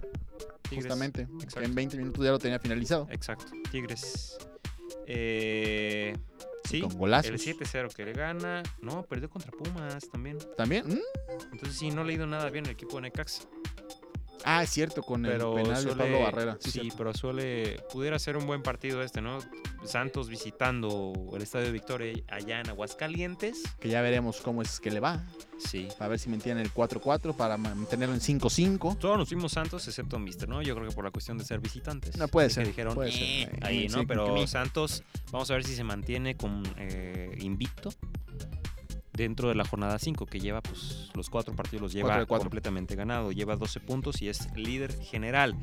[0.69, 0.86] Tigres.
[0.86, 1.21] justamente.
[1.41, 1.62] exacto.
[1.62, 3.08] en 20 minutos ya lo tenía finalizado.
[3.12, 4.38] Exacto, Tigres.
[5.08, 6.15] Eh,
[6.69, 7.32] sí, con golazos.
[7.32, 8.63] el 7-0 que le gana.
[8.82, 10.38] No, perdió contra Pumas también.
[10.58, 10.88] También.
[10.88, 10.99] ¿Mm?
[11.51, 13.43] Entonces sí, no ha leído nada bien el equipo de Necaxa.
[14.45, 16.58] Ah, es cierto, con Pero el penal suele, de Pablo Barrera.
[16.60, 17.77] Sí, Sí, pero suele.
[17.91, 19.39] Pudiera ser un buen partido este, ¿no?
[19.86, 23.63] Santos visitando el Estadio Victoria allá en Aguascalientes.
[23.79, 25.23] Que ya veremos cómo es que le va.
[25.69, 25.88] Sí.
[25.99, 28.97] A ver si mantienen el 4-4 para mantenerlo en 5-5.
[28.97, 30.62] Todos nos fuimos Santos excepto Mister, ¿no?
[30.62, 32.17] Yo creo que por la cuestión de ser visitantes.
[32.17, 33.65] No, puede Que ser, dijeron, puede "Eh", ser.
[33.65, 34.02] ahí, Sí, ¿no?
[34.02, 37.91] que Pero Santos, vamos a ver si se mantiene con eh, invicto
[39.13, 43.32] dentro de la jornada 5, que lleva pues los cuatro partidos los lleva completamente ganado,
[43.32, 45.56] lleva 12 puntos y es líder general.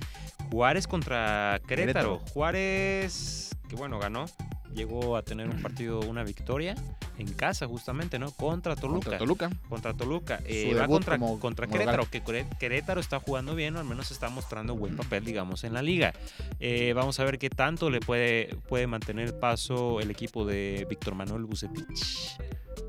[0.53, 2.19] Juárez contra Querétaro.
[2.19, 2.33] Querétaro.
[2.33, 4.27] Juárez, que bueno, ganó,
[4.73, 6.77] llegó a tener un partido, una victoria
[7.21, 8.31] en casa justamente, ¿no?
[8.33, 9.03] Contra Toluca.
[9.05, 9.51] Contra Toluca.
[9.69, 10.41] Contra Toluca.
[10.47, 12.23] Eh, va contra, como- contra como Querétaro, que
[12.59, 16.13] Querétaro está jugando bien, o al menos está mostrando buen papel, digamos, en la liga.
[16.59, 21.15] Eh, vamos a ver qué tanto le puede, puede mantener paso el equipo de Víctor
[21.15, 22.37] Manuel Bucetich,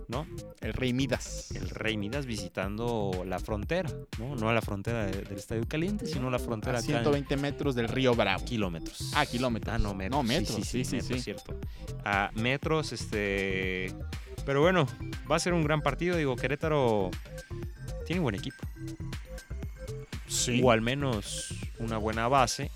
[0.07, 0.25] ¿no?
[0.59, 1.51] El Rey Midas.
[1.51, 3.89] El Rey Midas visitando la frontera,
[4.19, 4.35] ¿no?
[4.35, 7.87] No la frontera de- del Estadio Caliente, sino la frontera A acá 120 metros del
[7.87, 8.43] Río Bravo.
[8.45, 9.11] kilómetros.
[9.15, 9.73] Ah, kilómetros.
[9.73, 10.17] Ah, no, metros.
[10.17, 11.23] No, metros, sí, sí, metros, sí.
[11.23, 11.57] cierto.
[12.03, 13.93] A metros, este.
[14.45, 14.87] Pero bueno,
[15.29, 16.17] va a ser un gran partido.
[16.17, 17.11] Digo, Querétaro
[18.05, 18.57] tiene buen equipo.
[20.27, 20.61] Sí.
[20.63, 22.71] O al menos una buena base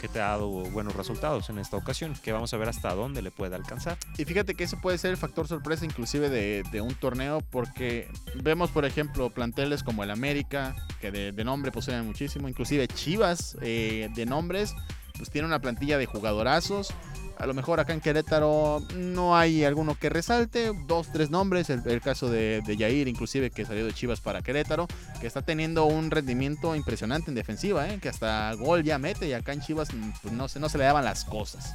[0.00, 2.14] que te ha dado buenos resultados en esta ocasión.
[2.22, 3.98] Que vamos a ver hasta dónde le puede alcanzar.
[4.16, 8.08] Y fíjate que eso puede ser el factor sorpresa inclusive de, de un torneo porque
[8.36, 13.56] vemos, por ejemplo, planteles como el América, que de, de nombre poseen muchísimo, inclusive Chivas
[13.60, 14.74] de nombres,
[15.16, 16.94] pues tiene una plantilla de jugadorazos.
[17.38, 22.00] A lo mejor acá en Querétaro no hay alguno que resalte, dos, tres nombres, el,
[22.00, 24.88] caso de, de inclusive que salió de Chivas para Querétaro,
[25.20, 28.00] que está teniendo un rendimiento impresionante en defensiva, ¿eh?
[28.02, 30.78] que hasta gol ya mete y acá en Chivas mm, pues, no, se, no se
[30.78, 31.74] le daban las cosas.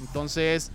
[0.00, 0.72] Entonces,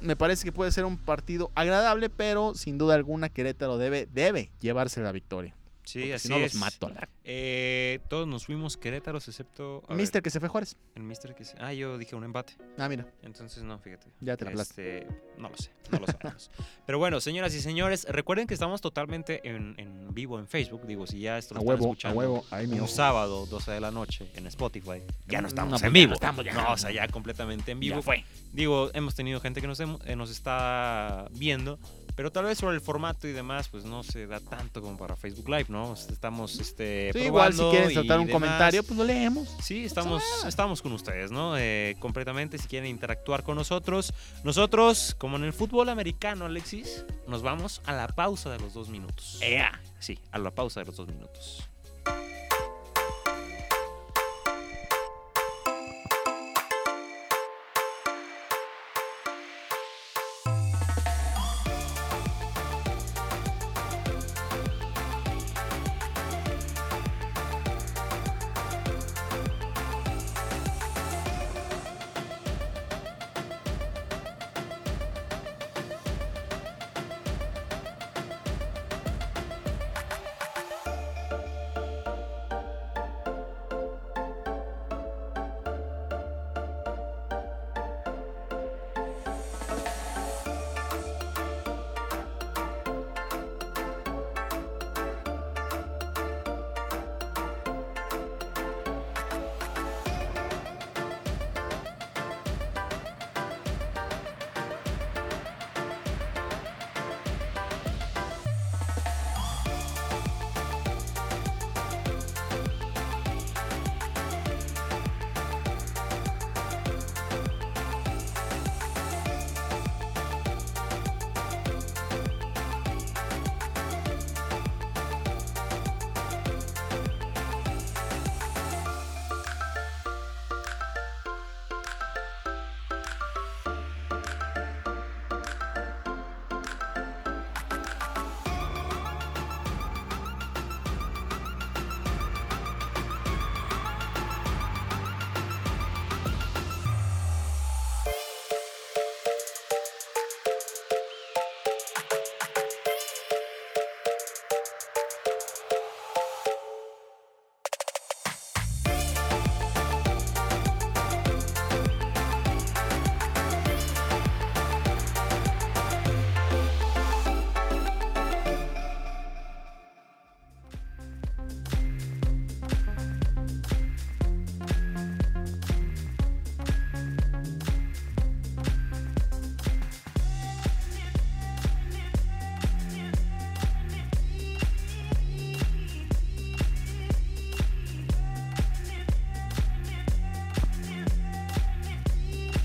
[0.00, 4.50] me parece que puede ser un partido agradable, pero sin duda alguna Querétaro debe, debe
[4.60, 5.54] llevarse la victoria.
[5.84, 6.54] Sí, porque así si no es.
[6.54, 6.86] los mato.
[6.86, 9.82] a la- Eh, todos nos fuimos Querétaros, excepto.
[9.86, 10.76] a ver, Mister que se fue Juárez.
[10.94, 12.54] el Mister que se- Ah, yo dije un empate.
[12.78, 14.06] Ah, mira, Entonces, no, fíjate.
[14.20, 14.98] ya te la plaste.
[15.02, 16.50] Este, no lo sé, no lo sabemos.
[16.86, 20.86] Pero bueno, señoras y señores, recuerden que estamos totalmente en, en vivo en Facebook.
[20.86, 23.46] Digo, si ya esto lo A están huevo, a escuchando huevo, ahí mi un sábado,
[23.46, 26.08] 12 de la noche, en Spotify, ya no No, estamos pues en ya vivo.
[26.10, 26.72] no estamos, ya no, no.
[26.72, 27.96] o sea, ya completamente en vivo.
[27.96, 28.24] Ya fue.
[28.52, 31.78] Digo, hemos tenido gente que nos, hemos- eh, nos está viendo,
[32.16, 35.16] pero tal vez sobre el formato y demás, pues no se da tanto como para
[35.16, 35.94] Facebook Live, ¿no?
[35.94, 38.40] Estamos este, Sí, igual si quieren y soltar un demás.
[38.40, 39.48] comentario, pues lo leemos.
[39.62, 41.56] Sí, estamos, estamos con ustedes, ¿no?
[41.56, 44.12] Eh, completamente, si quieren interactuar con nosotros.
[44.44, 48.88] Nosotros, como en el fútbol americano, Alexis, nos vamos a la pausa de los dos
[48.88, 49.38] minutos.
[49.98, 51.68] Sí, a la pausa de los dos minutos.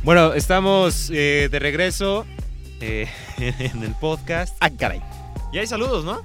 [0.09, 2.25] Bueno, estamos eh, de regreso
[2.81, 4.57] eh, en el podcast.
[4.59, 5.03] Ah, caray.
[5.53, 6.23] Y hay saludos, ¿no?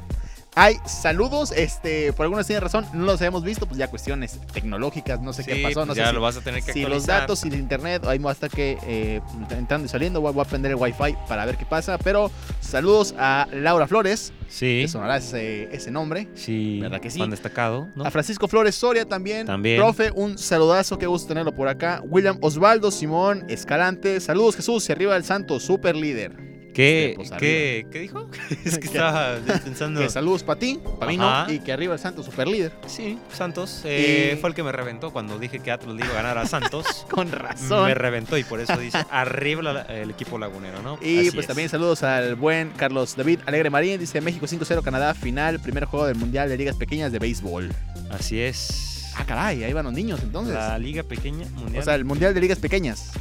[0.54, 5.20] Hay saludos, este, por alguna extraña razón, no los hemos visto, pues ya cuestiones tecnológicas,
[5.20, 6.72] no sé Sí, qué pasó, no pues sé ya si, lo vas a tener que
[6.72, 9.20] si los datos, si el internet, ahí va a estar que eh,
[9.50, 12.30] entrando y saliendo, voy, voy a prender el wifi para ver qué pasa, pero
[12.78, 14.80] saludos a Laura Flores, Sí.
[14.82, 16.80] que sonará ese, ese nombre, Sí.
[16.82, 17.20] ¿Verdad que sí?
[17.20, 18.04] Fan destacado, ¿no?
[18.04, 19.76] a Francisco Flores Soria también, También.
[19.80, 24.92] profe, un saludazo, qué gusto tenerlo por acá, William Osvaldo Simón Escalante, saludos Jesús, y
[24.92, 26.43] arriba el santo, super líder.
[26.74, 28.28] ¿Qué, Este, pues, qué, ¿Qué dijo?
[28.64, 30.00] es que estaba pensando.
[30.00, 32.72] Que saludos para ti, para mí no, y que arriba el santo, super líder.
[32.86, 33.82] Sí, Santos.
[33.84, 36.36] eh, Y- Fue el que me reventó cuando dije que Atlas le iba a ganar
[36.38, 37.06] a Santos.
[37.10, 37.86] Con razón.
[37.86, 40.98] me reventó y por eso dice arriba el equipo lagunero, ¿no?
[41.00, 41.46] Y Así pues es.
[41.46, 43.98] también saludos al buen Carlos David Alegre Marín.
[44.00, 47.70] Dice México 5-0 Canadá, final, primer juego del Mundial de Ligas Pequeñas de Béisbol.
[48.10, 49.12] Así es.
[49.16, 50.54] Ah, caray, ahí van los niños entonces.
[50.54, 51.82] La liga pequeña mundial.
[51.82, 53.12] o sea, el Mundial de Ligas Pequeñas.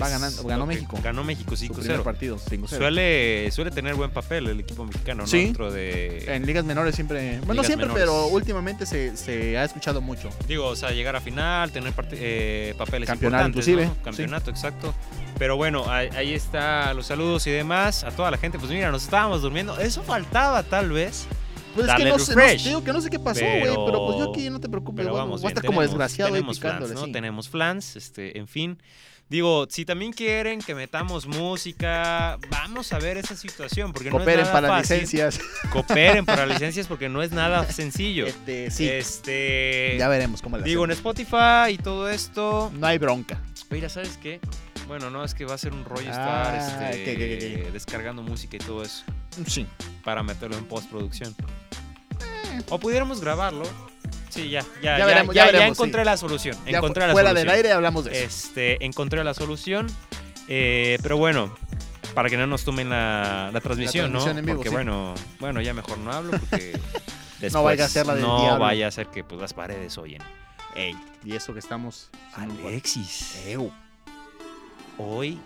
[0.00, 0.98] Va ganando, ganó lo que- México.
[1.02, 2.02] Ganó México Su primer 5-0.
[2.04, 2.68] partido, 5-0.
[2.78, 5.26] Suele, suele tener buen papel el equipo mexicano, ¿no?
[5.26, 5.44] Sí.
[5.44, 6.24] Dentro de.
[6.34, 7.38] En ligas menores siempre.
[7.40, 8.04] Bueno, no siempre, menores.
[8.06, 10.30] pero últimamente se, se ha escuchado mucho.
[10.46, 13.94] Digo, o sea, llegar a final, tener eh, papeles Campeonato importantes, inclusive, ¿no?
[13.94, 14.00] sí.
[14.04, 14.94] Campeonato, exacto.
[15.38, 18.04] Pero bueno, ahí, ahí está los saludos y demás.
[18.04, 19.78] A toda la gente, pues mira, nos estábamos durmiendo.
[19.78, 21.26] Eso faltaba tal vez.
[21.74, 23.62] Pues Darle es que no sé, no, digo que no sé qué pasó, güey.
[23.62, 25.80] Pero- Pero, pues yo aquí no te preocupes, Pero vamos, voy a bien, estar como
[25.82, 27.06] desgraciado tenemos flans, picándole, ¿no?
[27.06, 27.12] sí.
[27.12, 28.78] Tenemos flans, este, en fin.
[29.28, 34.42] Digo, si también quieren que metamos música, vamos a ver esa situación, porque Cooperen no
[34.42, 35.00] es nada para fácil.
[35.00, 35.38] licencias.
[35.70, 38.26] Cooperen para licencias porque no es nada sencillo.
[38.26, 40.92] Este, sí, Este, ya veremos cómo le digo, en.
[40.92, 42.72] Spotify y todo esto.
[42.74, 43.38] No hay bronca.
[43.70, 44.40] Mira, ¿sabes qué?
[44.86, 47.62] Bueno, no, es que va a ser un rollo Ah, estar este, ¿qué, qué, qué,
[47.64, 47.70] qué?
[47.70, 49.04] descargando música y todo eso
[49.46, 49.66] Sí.
[50.02, 51.34] para meterlo en postproducción.
[52.70, 53.64] O pudiéramos grabarlo.
[54.30, 56.06] Sí, ya, ya, Ya veremos, ya, ya veremos, encontré sí.
[56.06, 56.56] la solución.
[56.66, 57.46] Encontré la fuera solución.
[57.48, 58.26] del aire hablamos de eso.
[58.26, 59.86] Este, encontré la solución.
[60.48, 61.54] Eh, pero bueno,
[62.14, 64.40] para que no nos tomen la, la transmisión, transmisión ¿no?
[64.40, 64.74] en vivo, porque sí.
[64.74, 66.72] bueno, bueno, ya mejor no hablo porque
[67.40, 68.60] después No vaya a ser la del no diablo.
[68.64, 70.22] vaya a ser que pues las paredes oyen.
[70.74, 72.10] Ey, y eso que estamos.
[72.34, 73.70] Alexis, Ew.
[74.98, 75.38] hoy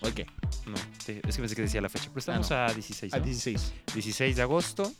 [0.00, 0.26] ¿Hoy qué?
[0.66, 1.04] no, es
[1.36, 3.24] que pensé que decía la fecha, pero estamos Ah, a 16, A ¿no?
[3.24, 3.72] 16.
[3.94, 4.92] 16 de agosto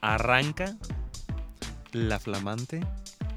[0.00, 0.76] arranca
[1.94, 2.80] la flamante,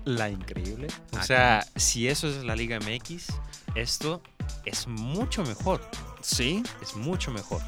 [0.03, 0.87] la increíble.
[1.13, 3.27] O Ah, sea, si eso es la Liga MX,
[3.75, 4.21] esto
[4.65, 5.81] es mucho mejor.
[6.21, 6.63] Sí.
[6.81, 7.61] Es mucho mejor.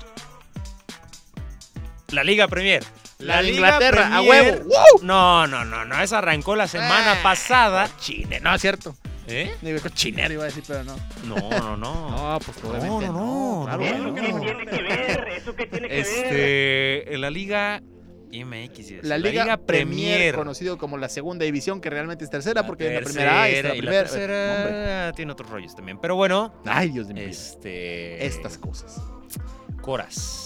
[2.10, 2.84] La Liga Premier.
[3.20, 4.66] La, de Liga Inglaterra, a Premier- huevo.
[4.70, 5.04] ¡Woo!
[5.04, 6.02] No, no, no, no.
[6.02, 7.90] Esa arrancó la semana Ah, pasada.
[8.00, 8.96] Chine, no es cierto.
[9.28, 9.56] ¿Eh?
[9.62, 10.96] Digo, chinero iba a decir, pero no.
[11.26, 12.10] No, no, no.
[12.34, 13.60] No, pues probablemente no, no.
[13.60, 14.42] no, claro no, que ¿Eso no.
[14.42, 15.28] qué tiene que ver?
[15.38, 16.06] ¿Eso qué tiene que ver?
[16.08, 17.82] Este, en la Liga
[18.32, 19.04] MX.
[19.04, 23.02] La Liga, Premier, conocido como la segunda división, que realmente es tercera, porque en la
[23.02, 25.14] primera está la y la tercera Hombre.
[25.16, 26.00] tiene otros rollos también.
[26.00, 27.22] Pero bueno, Ay, Dios vida.
[27.22, 28.26] este.
[28.26, 29.02] Estas cosas.
[29.82, 30.46] Coras.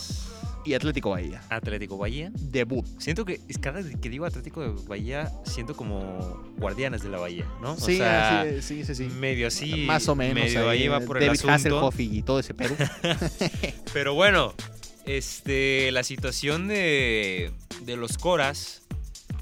[0.66, 1.42] Y Atlético Bahía.
[1.50, 2.32] Atlético Bahía.
[2.40, 2.86] Debut.
[2.98, 7.46] Siento que cada vez que digo Atlético de Bahía, siento como guardianes de la Bahía,
[7.62, 7.76] ¿no?
[7.76, 9.04] Sí, o sea, así, sí, sí, sí.
[9.20, 9.84] medio así.
[9.86, 10.36] Más o menos.
[10.36, 11.54] Medio ahí, va por el David asunto.
[11.54, 12.78] Hasselhoff y todo ese Perú.
[13.94, 14.54] Pero bueno,
[15.06, 18.82] este, la situación de, de los Coras.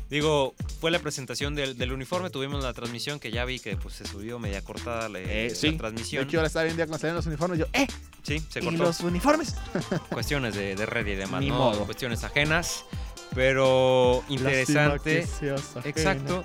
[0.10, 3.96] Digo, fue la presentación del, del uniforme, tuvimos la transmisión que ya vi que pues,
[3.96, 5.72] se subió media cortada la, Eh, la sí.
[5.78, 6.28] transmisión.
[6.28, 7.60] Yo ahora estaba viendo cuando salían los uniformes.
[7.60, 7.88] Yo, ¡eh!
[8.24, 8.84] Sí, se ¿Y cortó.
[8.84, 9.56] los uniformes?
[10.10, 11.58] Cuestiones de, de red y demás, Ni ¿no?
[11.58, 11.86] modo.
[11.86, 12.84] Cuestiones ajenas,
[13.34, 15.26] pero interesante.
[15.86, 16.44] Exacto.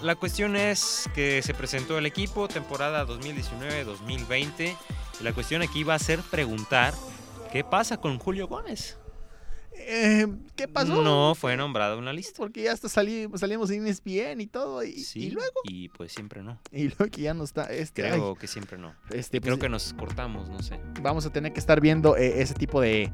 [0.00, 4.76] La cuestión es que se presentó el equipo, temporada 2019-2020.
[5.20, 6.94] y La cuestión aquí va a ser preguntar
[7.52, 8.96] qué pasa con Julio Gómez.
[9.90, 11.00] Eh, ¿Qué pasó?
[11.02, 12.34] No fue nombrado en la lista.
[12.36, 14.84] Porque ya hasta salí, salimos en ESPN y todo.
[14.84, 15.60] Y, Sí, y luego.
[15.64, 16.60] y pues siempre no.
[16.70, 17.64] Y luego que ya no está.
[17.72, 18.94] Este, ay, Creo que siempre no.
[19.10, 20.78] este, Creo pues, que nos cortamos, no sé.
[21.00, 23.10] vamos a tener que estar viendo eh, ese tipo de,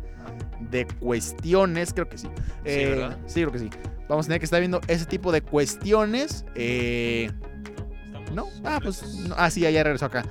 [0.70, 1.92] de cuestiones.
[1.94, 2.28] Creo que sí.
[2.64, 3.18] Eh, ¿verdad?
[3.26, 3.70] sí, creo que sí.
[4.08, 6.44] Vamos a tener que estar viendo ese tipo de cuestiones.
[6.56, 7.30] eh,
[8.32, 8.48] ¿No?
[8.64, 9.00] Ah, pues.
[9.28, 10.24] no, ah, sí, ya regresó acá.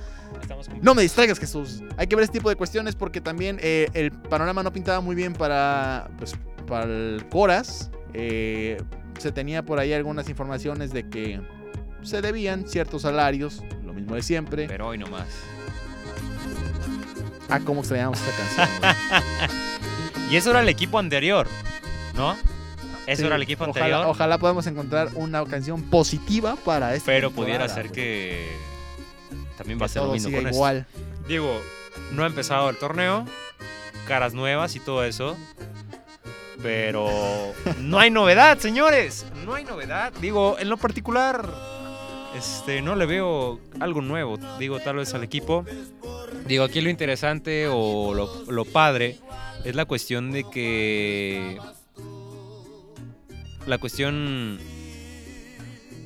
[0.44, 1.82] Estamos No me distraigas, Jesús.
[1.96, 5.14] Hay que ver ese tipo de cuestiones porque también eh, el panorama no pintaba muy
[5.16, 6.34] bien para, pues,
[6.66, 7.90] para el Coras.
[8.12, 8.76] Eh,
[9.18, 11.40] se tenía por ahí algunas informaciones de que
[12.02, 14.66] se debían ciertos salarios, lo mismo de siempre.
[14.68, 15.28] Pero hoy nomás.
[17.48, 19.54] Ah, cómo extrañamos esta canción.
[20.30, 21.46] Y eso era el equipo anterior,
[22.16, 22.32] ¿no?
[23.06, 24.06] Eso Sí, era el equipo ojalá, anterior.
[24.06, 27.04] Ojalá podamos encontrar una canción positiva para este.
[27.06, 28.48] Pero pudiera ser que
[29.56, 30.56] también va a ser lo mismo con esto.
[30.56, 30.86] igual.
[31.28, 31.60] Digo,
[32.12, 33.24] no ha empezado el torneo,
[34.06, 35.36] caras nuevas y todo eso.
[36.62, 37.08] Pero
[37.80, 39.26] no hay novedad, señores.
[39.44, 40.12] No hay novedad.
[40.20, 41.46] Digo, en lo particular,
[42.34, 45.64] este, no le veo algo nuevo, digo, tal vez al equipo.
[46.46, 49.18] Digo, aquí lo interesante o lo, lo padre
[49.64, 51.58] es la cuestión de que...
[53.66, 54.58] La cuestión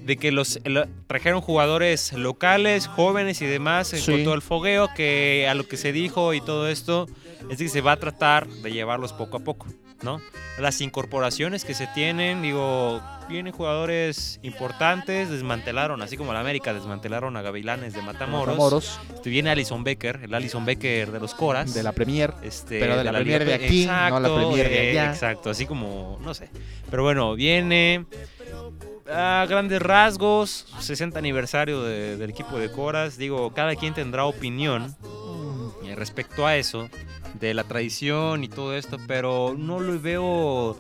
[0.09, 0.59] de que los
[1.07, 5.77] trajeron jugadores locales, jóvenes y demás, eh, con todo el fogueo, que a lo que
[5.77, 7.07] se dijo y todo esto,
[7.51, 9.67] es que se va a tratar de llevarlos poco a poco,
[10.01, 10.19] ¿no?
[10.59, 17.37] Las incorporaciones que se tienen, digo, vienen jugadores importantes, desmantelaron, así como la América desmantelaron
[17.37, 18.55] a Gavilanes de Matamoros.
[18.55, 19.01] Matamoros.
[19.15, 21.75] Este, viene Alison Becker, el Alison Becker de los Coras.
[21.75, 22.33] De la Premier.
[22.43, 25.11] Este, pero de, la, Premier de aquí, exacto, no la Premier de allá.
[25.11, 26.49] exacto, así como, no sé.
[26.91, 28.07] Pero bueno, viene
[29.11, 33.17] a grandes rasgos, 60 aniversario del equipo de Coras.
[33.17, 35.95] Digo, cada quien tendrá opinión mm.
[35.95, 36.89] respecto a eso,
[37.41, 40.79] de la tradición y todo esto, pero no lo veo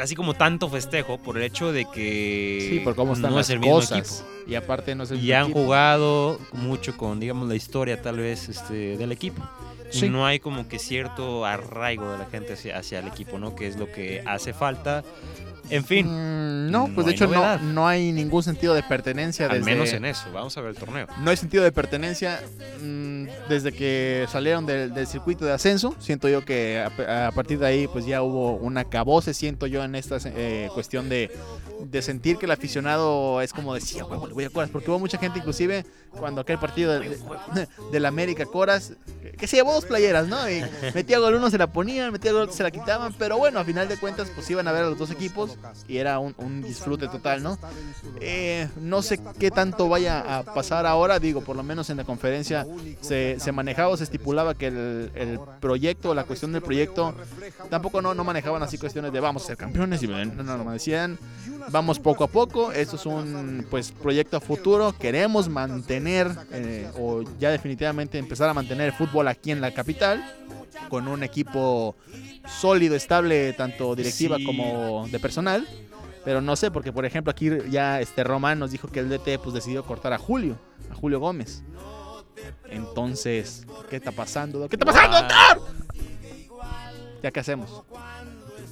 [0.00, 3.50] así como tanto festejo por el hecho de que sí, por cómo están no es
[3.50, 4.14] el mismo equipo.
[4.46, 8.48] Y aparte no es el Y han jugado mucho con, digamos, la historia tal vez
[8.48, 9.42] este, del equipo.
[9.90, 10.08] Sí.
[10.08, 13.54] No hay como que cierto arraigo de la gente hacia, hacia el equipo, ¿no?
[13.54, 15.02] Que es lo que hace falta.
[15.70, 16.06] En fin.
[16.06, 19.46] Mm, no, pues de hecho no, no, hay ningún sentido de pertenencia.
[19.46, 21.06] Al menos en eso, vamos a ver el torneo.
[21.20, 22.40] No hay sentido de pertenencia
[22.82, 25.94] mm, desde que salieron del, circuito de ascenso.
[25.98, 29.94] Siento yo que a, partir de ahí pues ya hubo una cabose, siento yo en
[29.94, 31.30] esta eh, cuestión de,
[31.80, 34.70] de, sentir que el aficionado es como decía, huevo, le voy a Coras.
[34.70, 38.92] Porque hubo mucha gente inclusive cuando aquel partido de, la América Coras,
[39.38, 40.48] que, se llevó dos playeras, ¿no?
[40.50, 40.62] Y
[40.94, 43.12] metía gol uno, se la ponían, metía gol, se la quitaban.
[43.18, 45.98] Pero bueno, a final de cuentas pues iban a ver a los dos equipos y
[45.98, 47.58] era un, disfrute total, ¿no?
[48.20, 52.04] Eh, no sé qué tanto vaya a pasar ahora, digo, por lo menos en la
[52.04, 52.66] conferencia
[53.00, 57.14] se, manejaba o se estipulaba que el, proyecto, la cuestión del proyecto,
[57.70, 60.72] tampoco no, no manejaban así cuestiones de vamos a ser campeones, y no, no, no,
[60.72, 61.18] decían
[61.70, 67.22] vamos poco a poco, esto es un pues proyecto a futuro, queremos mantener eh, o
[67.38, 70.24] ya definitivamente empezar a mantener el fútbol aquí en la capital
[70.88, 71.96] con un equipo
[72.48, 75.66] sólido, estable, tanto directiva como de personal.
[76.24, 79.38] Pero no sé, porque por ejemplo aquí ya este Román nos dijo que el DT
[79.42, 80.58] pues decidió cortar a Julio,
[80.90, 81.62] a Julio Gómez.
[82.70, 84.68] Entonces, ¿qué está pasando?
[84.68, 85.78] ¿Qué está pasando, doctor?
[87.22, 87.82] ¿Ya qué hacemos?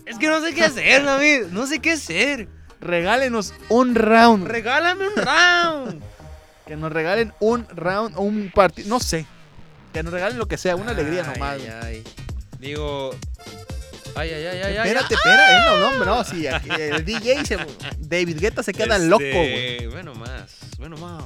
[0.04, 1.46] Es que no sé qué hacer, David.
[1.50, 2.48] No sé qué hacer.
[2.80, 4.46] Regálenos un round.
[4.46, 6.02] Regálame un round.
[6.66, 8.88] que nos regalen un round, un partido.
[8.88, 9.26] No sé.
[9.92, 11.58] Que nos regalen lo que sea, una alegría nomás.
[12.58, 13.14] Digo,
[14.16, 14.76] Ay, ay, ay, ay.
[14.76, 15.52] Espérate, espérate.
[15.66, 17.58] No, no, no, sí, el DJ, se,
[17.98, 19.86] David Guetta se queda este, loco, güey.
[19.88, 21.22] Bueno, más, bueno, más.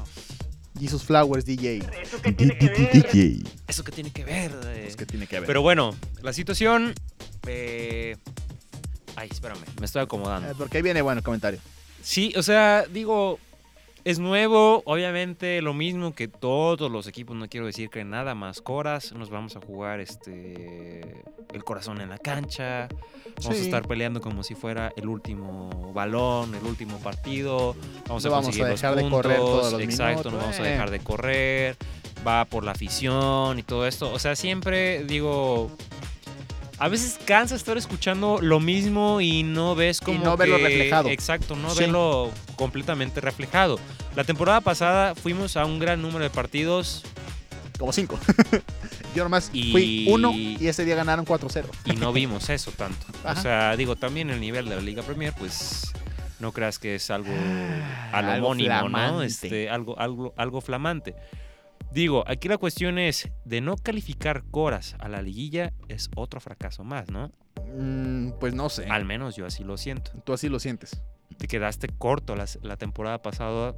[0.79, 1.85] Jesus Flowers, DJ.
[2.03, 2.93] Eso que tiene que ver.
[2.93, 3.45] DJ.
[3.69, 4.51] Eso que tiene que ver.
[4.85, 5.47] Eso que tiene que ver.
[5.47, 6.95] Pero bueno, la situación.
[7.47, 8.17] Eh...
[9.15, 10.51] Ay, espérame, me estoy acomodando.
[10.51, 11.61] Eh, porque ahí viene bueno el comentario.
[12.03, 13.39] Sí, o sea, digo,
[14.05, 18.61] es nuevo, obviamente lo mismo que todos los equipos, no quiero decir que nada más
[18.61, 21.23] coras, nos vamos a jugar este
[21.53, 22.89] el corazón en la cancha,
[23.43, 27.75] vamos a estar peleando como si fuera el último balón, el último partido,
[28.07, 31.77] vamos a conseguir dejar de correr todos los exacto, no vamos a dejar de correr,
[32.27, 35.71] va por la afición y todo esto, o sea, siempre digo,
[36.81, 40.19] a veces cansa estar escuchando lo mismo y no ves como.
[40.19, 41.11] Y no verlo reflejado.
[41.11, 43.79] Exacto, no verlo completamente reflejado.
[44.17, 47.05] La temporada pasada fuimos a un gran número de partidos.
[47.79, 48.19] Como cinco.
[49.15, 51.65] Yo nomás fui uno y ese día ganaron 4-0.
[51.87, 53.07] Y no vimos eso tanto.
[53.25, 55.93] O sea, digo, también el nivel de la Liga Premier, pues
[56.41, 57.33] no creas que es algo
[58.13, 59.23] ah, algo ¿no?
[59.23, 61.15] Este, algo, algo, algo flamante.
[61.93, 66.85] Digo, aquí la cuestión es, de no calificar Coras a la liguilla es otro fracaso
[66.85, 67.33] más, ¿no?
[67.77, 68.87] Mm, pues no sé.
[68.89, 70.13] Al menos yo así lo siento.
[70.25, 71.03] Tú así lo sientes.
[71.37, 73.75] Te quedaste corto la, temporada pasada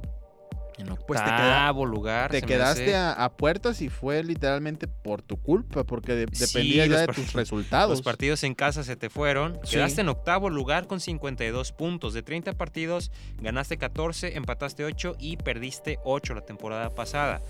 [0.77, 2.29] en pues octavo lugar.
[2.29, 7.33] Te quedaste a, puertas y fue literalmente por tu culpa, porque dependía ya de tus
[7.33, 7.89] resultados.
[7.89, 9.59] Los partidos en casa se te fueron.
[9.69, 12.13] Quedaste en octavo lugar con 52 puntos.
[12.13, 17.41] De 30 partidos, ganaste 14, empataste 8 y perdiste 8 la temporada pasada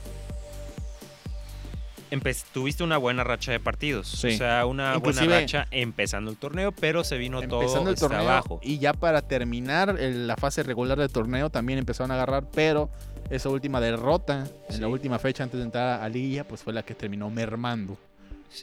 [2.52, 4.14] tuviste una buena racha de partidos.
[4.24, 8.60] O sea, una buena racha empezando el torneo, pero se vino todo el torneo abajo.
[8.64, 12.90] Y ya para terminar la fase regular del torneo también empezaron a agarrar, pero
[13.30, 16.84] esa última derrota en la última fecha antes de entrar a Liga, pues fue la
[16.84, 17.98] que terminó mermando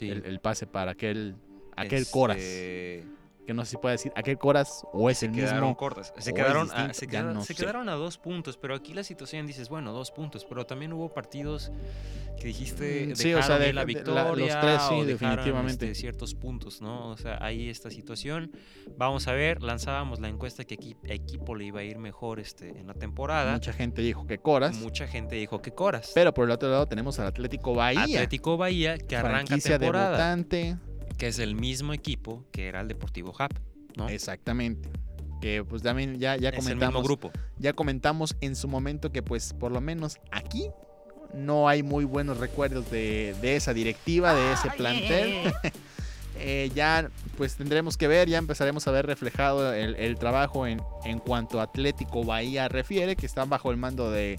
[0.00, 1.34] el, pase para aquel,
[1.76, 2.38] aquel este, Coras.
[3.50, 5.76] Que no sé si puede decir aquel Coras o es el quedaron mismo.
[5.76, 6.12] cortas.
[6.18, 7.60] Se quedaron, a, se, quedaron, no se sé.
[7.60, 11.08] quedaron a dos puntos, pero aquí la situación dices, bueno, dos puntos, pero también hubo
[11.12, 11.72] partidos
[12.38, 15.04] que dijiste Mm, sí, o sea, ahí de- la la- victoria los tres, sí, o
[15.04, 15.86] dejaron, definitivamente.
[15.86, 17.08] este, ciertos puntos, ¿no?
[17.08, 18.52] O sea, ahí esta situación.
[18.96, 22.68] Vamos a ver, lanzábamos la encuesta que equi- equipo le iba a ir mejor este,
[22.78, 23.52] en la temporada.
[23.54, 24.76] Mucha gente dijo que Coras.
[24.76, 26.12] Mucha gente dijo que Coras.
[26.14, 28.02] Pero por el otro lado tenemos al Atlético Bahía.
[28.04, 30.76] Atlético Bahía, que arranca franquicia temporada, debutante.
[31.20, 33.54] Que es el mismo equipo que era el Deportivo Hub,
[33.94, 34.08] ¿no?
[34.08, 34.88] Exactamente.
[35.42, 37.04] Que pues también ya, ya es el mismo comentamos.
[37.04, 37.30] grupo.
[37.58, 40.70] Ya comentamos en su momento que pues por lo menos aquí
[41.34, 45.52] no hay muy buenos recuerdos de, de esa directiva, de ese plantel.
[46.42, 50.80] Eh, ya pues tendremos que ver, ya empezaremos a ver reflejado el, el trabajo en,
[51.04, 54.38] en cuanto a Atlético Bahía refiere, que están bajo el mando de,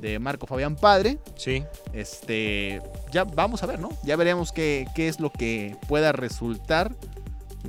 [0.00, 1.18] de Marco Fabián Padre.
[1.36, 1.64] Sí.
[1.92, 2.80] Este,
[3.12, 3.90] ya vamos a ver, ¿no?
[4.04, 6.94] Ya veremos qué, qué es lo que pueda resultar.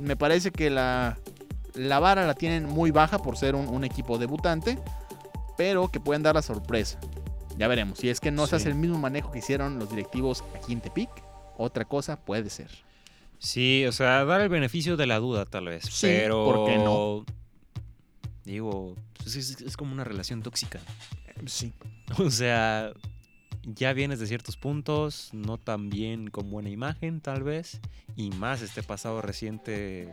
[0.00, 1.18] Me parece que la,
[1.74, 4.78] la vara la tienen muy baja por ser un, un equipo debutante,
[5.56, 7.00] pero que pueden dar la sorpresa.
[7.56, 7.98] Ya veremos.
[7.98, 10.80] Si es que no se hace el mismo manejo que hicieron los directivos aquí en
[10.80, 11.10] Tepic,
[11.56, 12.70] otra cosa puede ser.
[13.38, 16.44] Sí, o sea, dar el beneficio de la duda tal vez, Sí, pero...
[16.44, 17.24] ¿por qué no?
[18.44, 20.80] Digo, pues es, es como una relación tóxica.
[21.46, 21.72] Sí.
[22.18, 22.92] O sea,
[23.64, 27.80] ya vienes de ciertos puntos, no tan bien con buena imagen tal vez,
[28.16, 30.08] y más este pasado reciente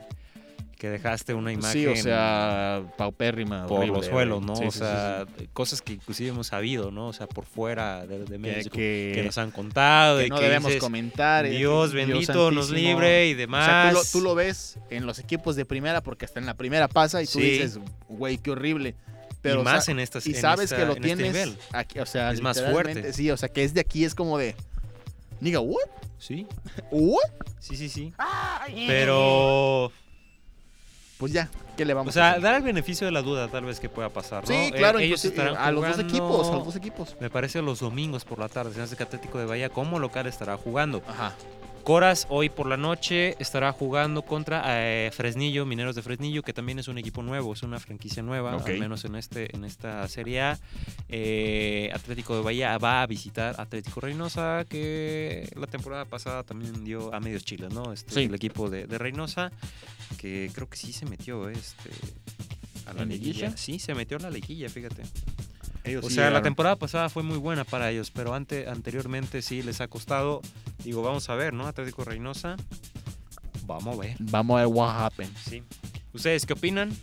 [0.78, 3.66] que dejaste una imagen Sí, o sea, paupérrima.
[3.66, 4.58] por horrible, los suelos, ¿no?
[4.58, 7.08] Sí, o sí, sí, sea, cosas que inclusive hemos sabido, ¿no?
[7.08, 10.68] O sea, por fuera de, medios Que, nos han contado que y no que debemos
[10.68, 11.46] dices, comentar.
[11.46, 12.90] eh, Dios bendito nos santísimo.
[13.00, 13.66] libre y O demás.
[13.66, 16.56] sea, tú lo, tú lo ves en los equipos de primera porque hasta en la
[16.56, 18.96] primera pasa y tú dices, güey, qué horrible.
[19.50, 21.58] Pero y más sa- en estas y sabes esta- que lo este tienes nivel.
[21.72, 23.14] aquí, o sea, Es más fuerte.
[23.14, 24.56] Sí, o sea, que es de aquí es como de
[25.42, 25.80] Diga, what?
[26.18, 26.48] Sí,
[26.92, 27.20] What?
[27.60, 28.14] sí, sí, sí.
[28.88, 29.92] Pero,
[31.18, 32.42] Pues ya, ¿qué le vamos o sea, a hacer?
[32.44, 34.48] dar el beneficio de la duda tal vez que pueda pasar, ¿no?
[34.48, 37.16] Sí, Eh, claro, ellos inclusive, estarán a los dos equipos, a los dos equipos.
[37.22, 38.72] Me parece los domingos por la tarde.
[38.76, 41.02] Me hace que Atlético de Bahía como local estará jugando.
[41.08, 41.34] Ajá.
[41.86, 46.80] Coras hoy por la noche estará jugando contra eh, Fresnillo, Mineros de Fresnillo, que también
[46.80, 50.42] es un equipo nuevo, es una franquicia nueva, al menos en este en esta Serie
[50.42, 50.60] A.
[51.10, 57.14] Eh, Atlético de Bahía va a visitar Atlético Reynosa, que la temporada pasada también dio
[57.14, 57.94] a medios chiles, ¿no?
[57.94, 58.22] Este, Sí.
[58.24, 59.52] El equipo de, de Reynosa,
[60.18, 61.92] que creo que sí se metió este,
[62.88, 63.32] a la ¿En liguilla.
[63.50, 63.58] liguilla?
[63.58, 65.04] Sí, se metió a la liguilla, fíjate.
[65.84, 69.44] Ellos O sí sea, la temporada pasada fue muy buena para ellos, pero ante, anteriormente
[69.44, 70.42] sí les ha costado.
[70.86, 71.68] Digo, vamos a ver, ¿no?
[71.68, 72.56] Atlético Reynosa.
[73.66, 74.16] Vamos a ver.
[74.20, 75.36] Vamos a ver what happened.
[75.44, 75.64] Sí.
[76.14, 76.96] ¿Ustedes qué opinan?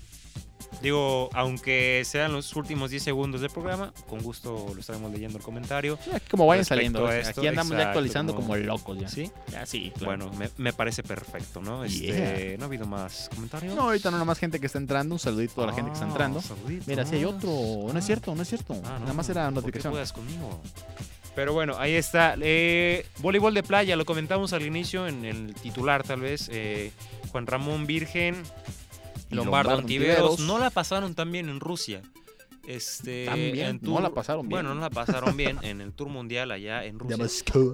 [0.81, 5.45] Digo, aunque sean los últimos 10 segundos del programa, con gusto lo estaremos leyendo el
[5.45, 5.99] comentario.
[6.15, 7.09] Aquí como vayan saliendo.
[7.13, 9.09] esto, Aquí andamos ya actualizando como- como locos ya.
[9.09, 9.31] ¿Sí?
[9.51, 10.27] Ya, sí, claro.
[10.31, 11.85] Bueno, me, me parece perfecto, ¿no?
[11.85, 13.75] Este, ¿No ha habido más comentarios?
[13.77, 15.15] No, ahorita no nada más gente que está entrando.
[15.15, 16.41] Un saludito a la gente que está Ah, entrando.
[16.41, 16.87] saluditos.
[16.89, 17.51] Mira, si hay otro.
[17.93, 18.75] No es cierto, no es cierto.
[18.85, 20.07] Ah, nada más era ¿por qué notificación.
[20.25, 20.61] conmigo?
[21.35, 22.35] Pero bueno, ahí está.
[22.41, 26.49] Eh, voleibol de playa, lo comentamos al inicio en el titular tal vez.
[26.53, 26.93] eh,
[27.31, 28.35] Juan Ramón Virgen,
[29.31, 30.41] Lombardo, Lombardo Antiveros.
[30.41, 32.03] No la pasaron tan bien en Rusia.
[32.65, 34.51] Este, Tan bien, en no la pasaron bien.
[34.59, 37.17] Bueno, no la pasaron bien en el Tour Mundial allá en Rusia.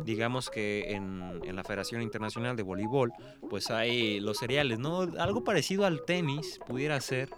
[0.07, 3.13] Digamos que en, en la Federación Internacional de Voleibol,
[3.51, 5.01] pues hay los cereales, ¿no?
[5.19, 7.29] Algo parecido al tenis pudiera ser,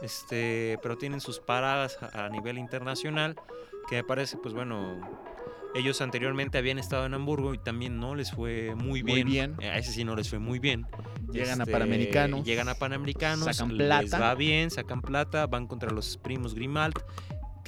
[0.00, 3.36] este, pero tienen sus paradas a, a nivel internacional,
[3.88, 4.98] que me parece, pues bueno,
[5.74, 9.26] ellos anteriormente habían estado en Hamburgo y también no les fue muy Muy bien.
[9.26, 9.56] bien.
[9.60, 10.86] Eh, A ese sí no les fue muy bien.
[11.32, 12.44] Llegan a Este, Panamericanos.
[12.44, 14.18] Llegan a Panamericanos, Sacan les plata.
[14.18, 16.94] va bien, sacan plata, van contra los primos Grimald,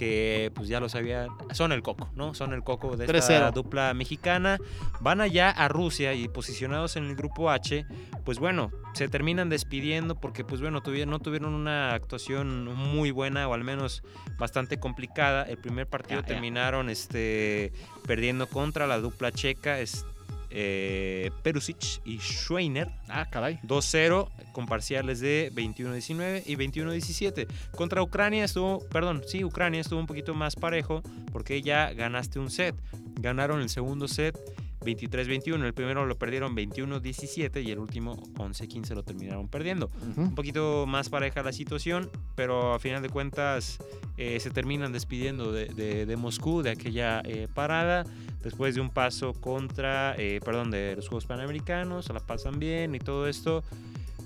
[0.02, 2.34] que pues ya lo sabían, son el coco, ¿no?
[2.34, 3.52] Son el coco de esta 3-0.
[3.52, 4.58] dupla mexicana.
[5.00, 7.86] Van allá a Rusia y posicionados en el grupo H,
[8.24, 13.46] pues bueno, se terminan despidiendo porque pues bueno, tuvieron, no tuvieron una actuación muy buena
[13.46, 14.02] o al menos
[14.38, 15.44] bastante complicada.
[15.44, 17.72] El primer partido terminaron este,
[18.04, 20.04] perdiendo contra la dupla checa, es,
[20.52, 22.90] eh, Perusic y Schweiner.
[23.08, 23.58] Ah, caray.
[23.62, 27.46] 2-0 con parciales de 21-19 y 21-17.
[27.72, 32.50] Contra Ucrania estuvo, perdón, sí, Ucrania estuvo un poquito más parejo porque ya ganaste un
[32.50, 32.74] set.
[33.20, 34.38] Ganaron el segundo set
[34.84, 39.90] 23-21, el primero lo perdieron 21-17 y el último 11-15 lo terminaron perdiendo.
[40.16, 43.78] Un poquito más pareja la situación, pero a final de cuentas
[44.16, 48.04] eh, se terminan despidiendo de, de- de Moscú, de aquella eh, parada,
[48.42, 52.94] después de un paso contra, eh, perdón, de los Juegos Panamericanos, se la pasan bien
[52.94, 53.62] y todo esto.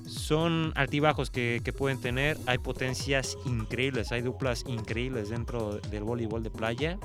[0.07, 6.45] Son altibajos que, que pueden tener, hay potencias increíbles, hay duplas increíbles dentro del voleibol
[6.45, 6.97] de playa,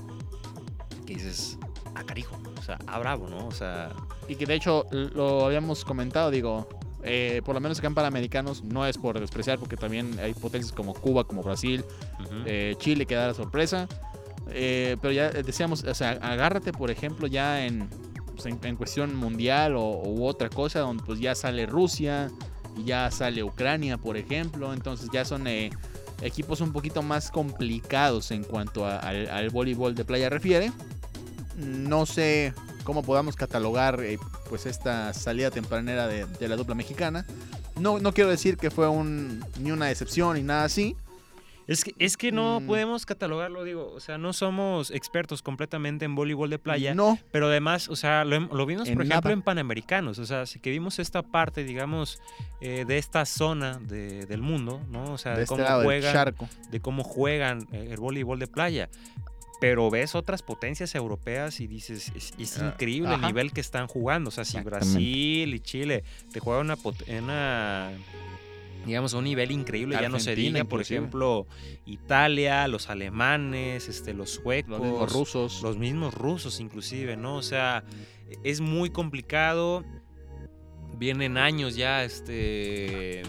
[1.08, 1.58] que dices,
[1.96, 3.48] a carijo, o sea, a bravo, ¿no?
[3.48, 3.92] O sea,
[4.28, 6.68] Y que de hecho lo habíamos comentado, digo,
[7.04, 10.72] eh, por lo menos acá en Panamericanos, no es por despreciar, porque también hay potencias
[10.72, 11.84] como Cuba, como Brasil,
[12.46, 13.88] eh, Chile que da la sorpresa.
[14.50, 17.90] Eh, pero ya decíamos, o sea, agárrate, por ejemplo, ya en,
[18.34, 22.30] pues, en, cuestión mundial o, u otra cosa, donde pues ya sale Rusia,
[22.78, 24.74] y ya sale Ucrania, por ejemplo.
[24.74, 25.46] Entonces ya son
[26.22, 30.72] equipos un poquito más complicados en cuanto al, al voleibol de playa refiere.
[31.62, 32.54] No sé
[32.84, 34.18] cómo podamos catalogar eh,
[34.50, 37.26] pues esta salida tempranera de, la dupla mexicana.
[37.80, 40.96] No, no quiero decir que fue un, ni una decepción ni nada así.
[41.68, 42.68] Es que, es que no mm.
[42.68, 46.94] podemos catalogarlo, digo, o sea, no somos expertos completamente en voleibol de playa.
[46.94, 47.18] No.
[47.32, 50.20] Pero además, o sea, lo, vimos, por ejemplo, en Panamericanos.
[50.20, 52.20] O sea, que vimos esta parte, digamos,
[52.60, 55.14] eh, de esta zona del mundo, ¿no?
[55.14, 56.36] O sea, de, este cómo juegan,
[56.72, 58.90] de cómo juegan eh, el voleibol de playa
[59.62, 64.30] pero ves otras potencias europeas y dices, es, ah, increíble el nivel que están jugando.
[64.30, 66.04] O sea, si Brasil y Chile
[66.34, 66.78] te juegan una,
[67.20, 67.92] una
[68.88, 71.46] digamos, a un nivel increíble, ya no se diga, por ejemplo,
[71.86, 75.62] Italia, los alemanes, este, los suecos, los mismos rusos.
[75.62, 77.36] Los mismos rusos inclusive, ¿no?
[77.36, 77.84] O sea,
[78.44, 79.86] es muy complicado.
[80.98, 83.22] Vienen años ya, este...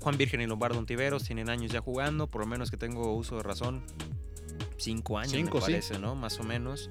[0.00, 3.36] Juan Virgen y Lombardo Ontiveros tienen años ya jugando, por lo menos que tengo uso
[3.36, 3.82] de razón,
[4.76, 6.14] cinco años, me parece, ¿no?
[6.14, 6.88] Más o menos,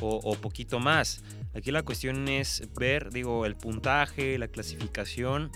[0.00, 1.22] o, poquito más.
[1.54, 5.50] Aquí la cuestión es ver, digo, el puntaje, la clasificación,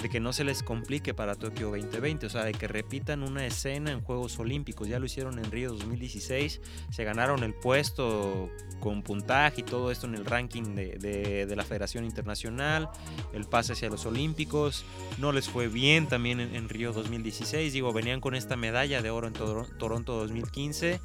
[0.00, 3.44] de que no se les complique para Tokio 2020, o sea, de que repitan una
[3.44, 4.86] escena en Juegos Olímpicos.
[4.86, 10.06] Ya lo hicieron en Río 2016, se ganaron el puesto con puntaje y todo esto
[10.06, 12.88] en el ranking de, la Federación Internacional,
[13.32, 14.84] el pase hacia los Olímpicos.
[15.18, 19.26] No les fue bien también en, Río 2016, digo, venían con esta medalla de oro
[19.26, 21.00] en Toronto 2015.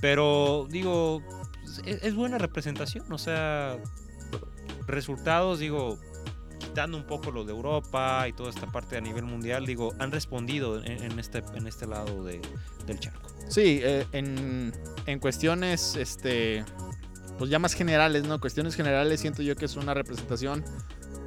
[0.00, 1.22] Pero digo,
[1.84, 3.78] es, es buena representación, o sea,
[4.86, 5.98] resultados, digo,
[6.58, 10.10] quitando un poco lo de Europa y toda esta parte a nivel mundial, digo, han
[10.12, 12.40] respondido en, este, en este lado de,
[12.86, 13.28] del charco.
[13.48, 14.72] Sí, eh, en,
[15.06, 16.64] en, cuestiones, este,
[17.38, 18.40] pues ya más generales, ¿no?
[18.40, 20.64] Cuestiones generales siento yo que es una representación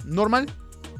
[0.05, 0.47] normal.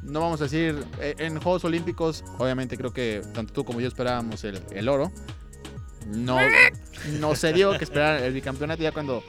[0.04, 3.88] No vamos a decir, eh, en Juegos Olímpicos, obviamente creo que tanto tú como yo
[3.88, 5.12] esperábamos el, el oro.
[6.08, 6.38] No,
[7.20, 9.24] no se dio que esperar el bicampeonato ya cuando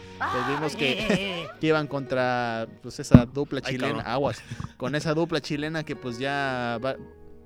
[0.48, 4.42] vimos que, iban contra pues esa dupla chilena, aguas,
[4.76, 6.78] con esa dupla chilena que pues ya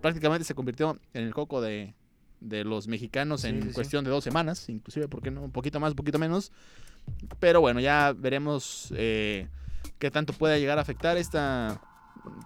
[0.00, 1.94] prácticamente se convirtió en el coco de,
[2.40, 5.42] los mexicanos en cuestión de dos semanas, inclusive, ¿por qué no?
[5.42, 6.52] Un poquito más, un poquito menos.
[7.40, 9.48] Pero bueno, ya veremos eh,
[9.98, 11.80] qué tanto puede llegar a afectar esta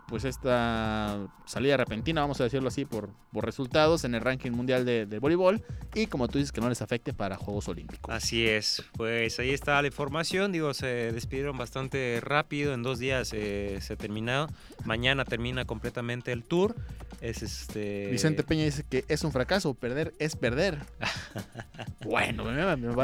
[0.08, 4.84] pues esta salida repentina, vamos a decirlo así, por, por resultados en el ranking mundial
[4.84, 5.62] de, voleibol
[5.94, 8.12] y como tú dices que no les afecte para Juegos Olímpicos.
[8.14, 13.32] Así es, pues ahí está la información, digo, se despidieron bastante rápido, en dos días
[13.32, 14.46] eh, se terminó,
[14.84, 16.74] mañana termina completamente el tour.
[17.20, 18.08] Es este...
[18.10, 20.78] Vicente Peña dice que es un fracaso, perder es perder.
[22.04, 22.44] bueno,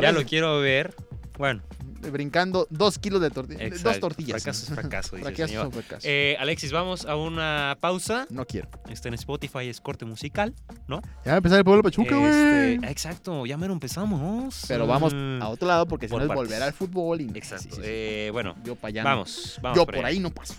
[0.01, 0.95] Ya lo quiero ver.
[1.39, 1.62] Bueno,
[2.11, 3.82] brincando dos kilos de tortillas.
[3.82, 4.43] Dos tortillas.
[4.43, 8.26] Fracaso es fracaso, dice Eh, Alexis, vamos a una pausa.
[8.30, 8.68] No quiero.
[8.89, 10.55] Está en Spotify, es corte musical,
[10.89, 11.03] ¿no?
[11.24, 12.74] Ya va a empezar el pueblo Pachuca, güey.
[12.74, 14.64] Este, exacto, ya me lo empezamos.
[14.68, 15.43] Pero vamos mm.
[15.43, 17.20] a otro lado porque si no es volver al fútbol.
[17.20, 17.30] Y...
[17.34, 17.76] Exacto.
[17.82, 19.05] Eh, bueno, yo para allá.
[19.05, 19.76] Vamos, vamos.
[19.76, 20.55] Yo por ahí no paso.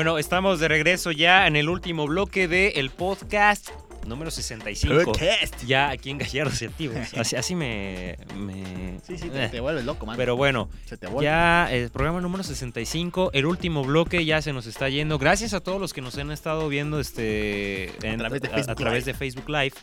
[0.00, 3.68] Bueno, estamos de regreso ya en el último bloque del el podcast
[4.06, 5.04] número 65.
[5.04, 5.62] Podcast.
[5.66, 6.96] Ya aquí en Gallardos y Activos.
[7.18, 9.48] Así, así me, me- Sí, sí, te, eh.
[9.50, 10.16] te vuelves loco, man.
[10.16, 11.26] Pero bueno, se te vuelve.
[11.26, 15.18] ya el programa número 65, el último bloque ya se nos está yendo.
[15.18, 19.04] Gracias a todos los que nos han estado viendo este en- través de a- través
[19.04, 19.74] de Facebook Live.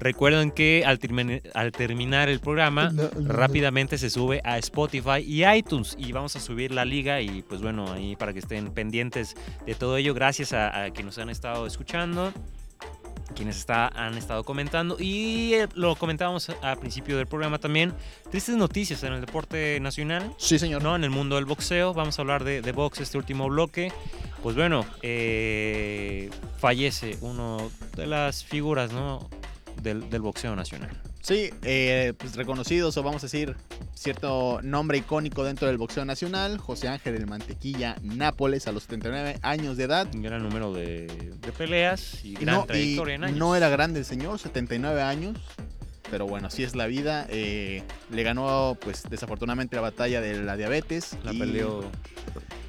[0.00, 2.90] Recuerden que al, termine- al terminar el programa,
[3.22, 7.60] rápidamente se sube a Spotify y iTunes y vamos a subir la liga y pues
[7.60, 9.34] bueno, ahí para que estén pendientes
[9.66, 10.14] de todo ello.
[10.14, 12.32] Gracias a, a quienes nos han estado escuchando,
[13.36, 17.92] quienes está, han estado comentando y eh, lo comentábamos al principio del programa también.
[18.30, 20.32] Tristes noticias en el deporte nacional.
[20.38, 20.82] Sí, señor.
[20.82, 20.96] ¿no?
[20.96, 23.92] En el mundo del boxeo, vamos a hablar de, de box este último bloque.
[24.42, 29.28] Pues bueno, eh, fallece uno de las figuras ¿no?
[29.82, 30.90] Del, del boxeo nacional.
[31.22, 33.54] Sí, eh, pues reconocidos o vamos a decir
[33.94, 39.38] cierto nombre icónico dentro del boxeo nacional, José Ángel el Mantequilla Nápoles a los 79
[39.42, 40.08] años de edad.
[40.14, 43.38] Un gran número de, de peleas y Y gran no, y en años.
[43.38, 45.38] no era grande el señor, 79 años.
[46.10, 47.26] Pero bueno, así es la vida.
[47.28, 51.16] eh, le ganó, pues desafortunadamente, la batalla de la diabetes.
[51.22, 51.84] La peleó.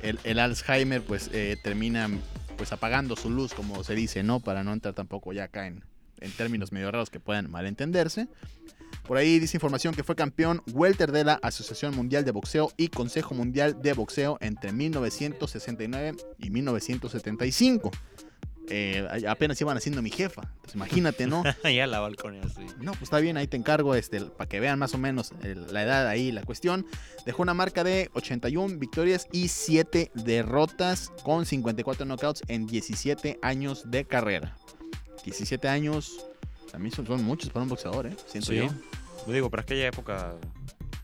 [0.04, 2.10] El, el Alzheimer, pues eh, termina
[2.58, 4.41] pues apagando su luz, como se dice, ¿no?
[4.41, 5.84] Para no entrar tampoco ya acá en,
[6.22, 8.28] en términos medio raros que puedan malentenderse.
[9.07, 12.88] Por ahí dice información que fue campeón welter de la Asociación Mundial de Boxeo y
[12.89, 17.91] Consejo Mundial de Boxeo entre 1969 y 1975.
[18.74, 20.43] Eh, apenas iban haciendo mi jefa.
[20.74, 21.43] Imagínate, ¿no?
[21.63, 22.65] ya la balconea, sí.
[22.80, 25.74] No, pues está bien, ahí te encargo este, para que vean más o menos el-
[25.74, 26.86] la edad ahí, la cuestión.
[27.26, 33.89] Dejó una marca de 81 victorias y 7 derrotas con 54 knockouts en 17 años
[33.91, 34.55] de carrera.
[35.24, 36.26] 17 años,
[36.74, 38.15] a mí son, son muchos para un boxeador, ¿eh?
[38.28, 38.57] Siento Sí.
[38.57, 38.67] yo.
[39.28, 40.36] Lo digo, por aquella época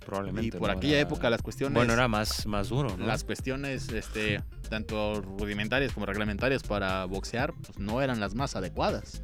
[0.01, 0.57] Y probablemente.
[0.57, 1.75] por no aquella era- época las cuestiones...
[1.75, 3.05] Bueno, era más, más duro, ¿no?
[3.05, 9.21] Las cuestiones, este, tanto rudimentarias como reglamentarias para boxear, pues no eran las más adecuadas.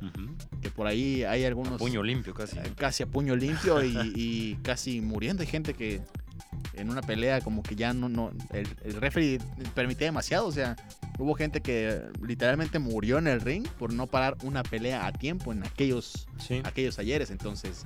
[0.61, 1.79] Que por ahí hay algunos...
[1.79, 2.57] Puño limpio casi.
[2.59, 5.41] eh, casi a puño limpio y, y casi muriendo.
[5.41, 6.01] Hay gente que
[6.73, 9.39] en una pelea como que ya no, no el, el referee
[9.73, 10.45] permitía demasiado.
[10.47, 10.75] O sea,
[11.19, 15.51] hubo gente que literalmente murió en el ring por no parar una pelea a tiempo
[15.51, 16.61] en aquellos, Sí.
[16.63, 17.29] aquellos ayeres.
[17.31, 17.85] Entonces,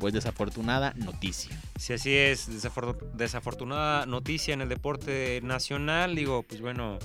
[0.00, 1.56] pues desafortunada noticia.
[1.78, 6.98] Si así es, desafor- desafortunada noticia en el deporte nacional, digo, pues bueno,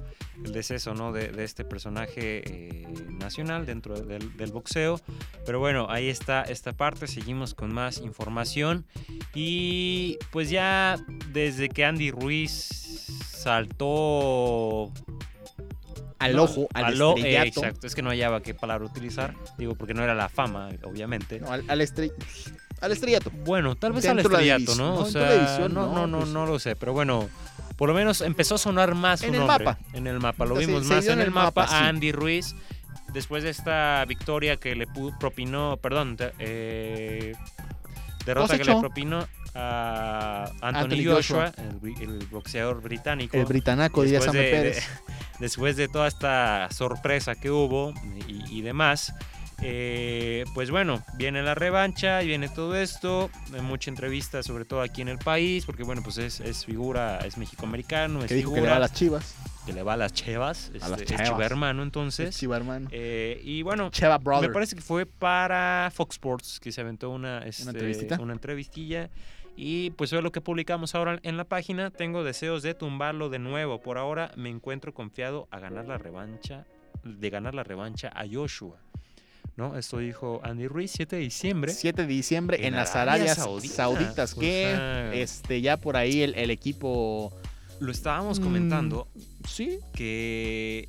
[0.43, 1.11] el deceso ¿no?
[1.11, 2.87] de, de este personaje eh,
[3.19, 4.99] nacional dentro del, del boxeo.
[5.45, 8.85] Pero bueno, ahí está esta parte, seguimos con más información.
[9.35, 10.97] Y pues ya
[11.31, 14.91] desde que Andy Ruiz saltó
[16.19, 17.47] Al No, ojo, al, al eh, estrellato.
[17.61, 21.39] exacto, es que no hallaba qué palabra utilizar, digo, porque no era la fama, obviamente.
[21.39, 22.11] No, al, al estre-
[22.81, 23.31] al estrellato.
[23.45, 24.95] Bueno, tal vez al Dentro estrellato, ¿no?
[24.95, 26.29] no, O sea, no, no, no, pues.
[26.29, 27.29] no lo sé, pero bueno,
[27.77, 29.65] por lo menos empezó a sonar más su En el nombre.
[29.65, 29.79] mapa.
[29.93, 32.53] En el mapa, lo vimos más dio en el mapa, a Andy Ruiz.
[33.13, 34.87] Después de esta victoria que le
[35.19, 37.33] propinó, perdón, eh,
[38.25, 39.25] derrota que le propinó
[39.59, 41.53] a Anthony, Joshua, Joshua.
[42.01, 43.37] El, boxeador británico.
[43.37, 44.75] El britanaco, diría Samuel de- Pérez.
[44.77, 47.93] de- después de toda esta sorpresa que hubo
[48.27, 49.13] y, y demás,
[49.61, 54.81] eh, pues bueno, viene la revancha y viene todo esto, hay mucha entrevista sobre todo
[54.81, 58.53] aquí en el país, porque bueno, pues es, es figura, es mexicoamericano, es que dijo
[58.53, 59.35] que le va a las chivas.
[59.65, 61.29] que le va a las chevas, A las este, es chevas.
[61.29, 62.37] chiva hermano Es entonces.
[62.37, 62.87] chiva, hermano.
[62.91, 64.49] Eh, y bueno, Cheva Brother.
[64.49, 68.17] me parece que fue para Fox Sports que se aventó una, este, entrevistita?
[68.21, 69.09] una entrevistilla.
[69.61, 71.91] Y pues fue lo que publicamos ahora en la página.
[71.91, 73.81] Tengo deseos de tumbarlo de nuevo.
[73.81, 76.65] Por ahora me encuentro confiado a ganar la revancha,
[77.03, 78.77] de ganar la revancha a Joshua.
[79.57, 79.77] ¿No?
[79.77, 81.73] Esto dijo Andy Ruiz, 7 de diciembre.
[81.73, 83.73] 7 de diciembre en, en las Arabia Arabias Saudita.
[83.75, 87.33] Sauditas, O que sea- este ya por ahí el, el equipo
[87.81, 89.07] Lo estábamos Mm, comentando
[89.45, 90.87] sí que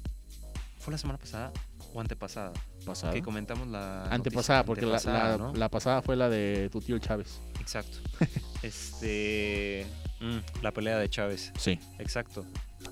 [0.79, 1.53] fue la semana pasada
[1.93, 2.53] o antepasada.
[2.85, 3.13] Pasada.
[3.13, 4.67] Que comentamos la Antepasada, noticia.
[4.67, 5.55] porque la, Antepasada, la- ¿no?
[5.55, 7.41] la pasada fue la de tu tío Chávez.
[7.61, 7.99] Exacto.
[8.63, 9.87] este.
[10.21, 11.53] mm, la pelea de Chávez.
[11.59, 11.79] Sí.
[11.99, 12.45] Exacto.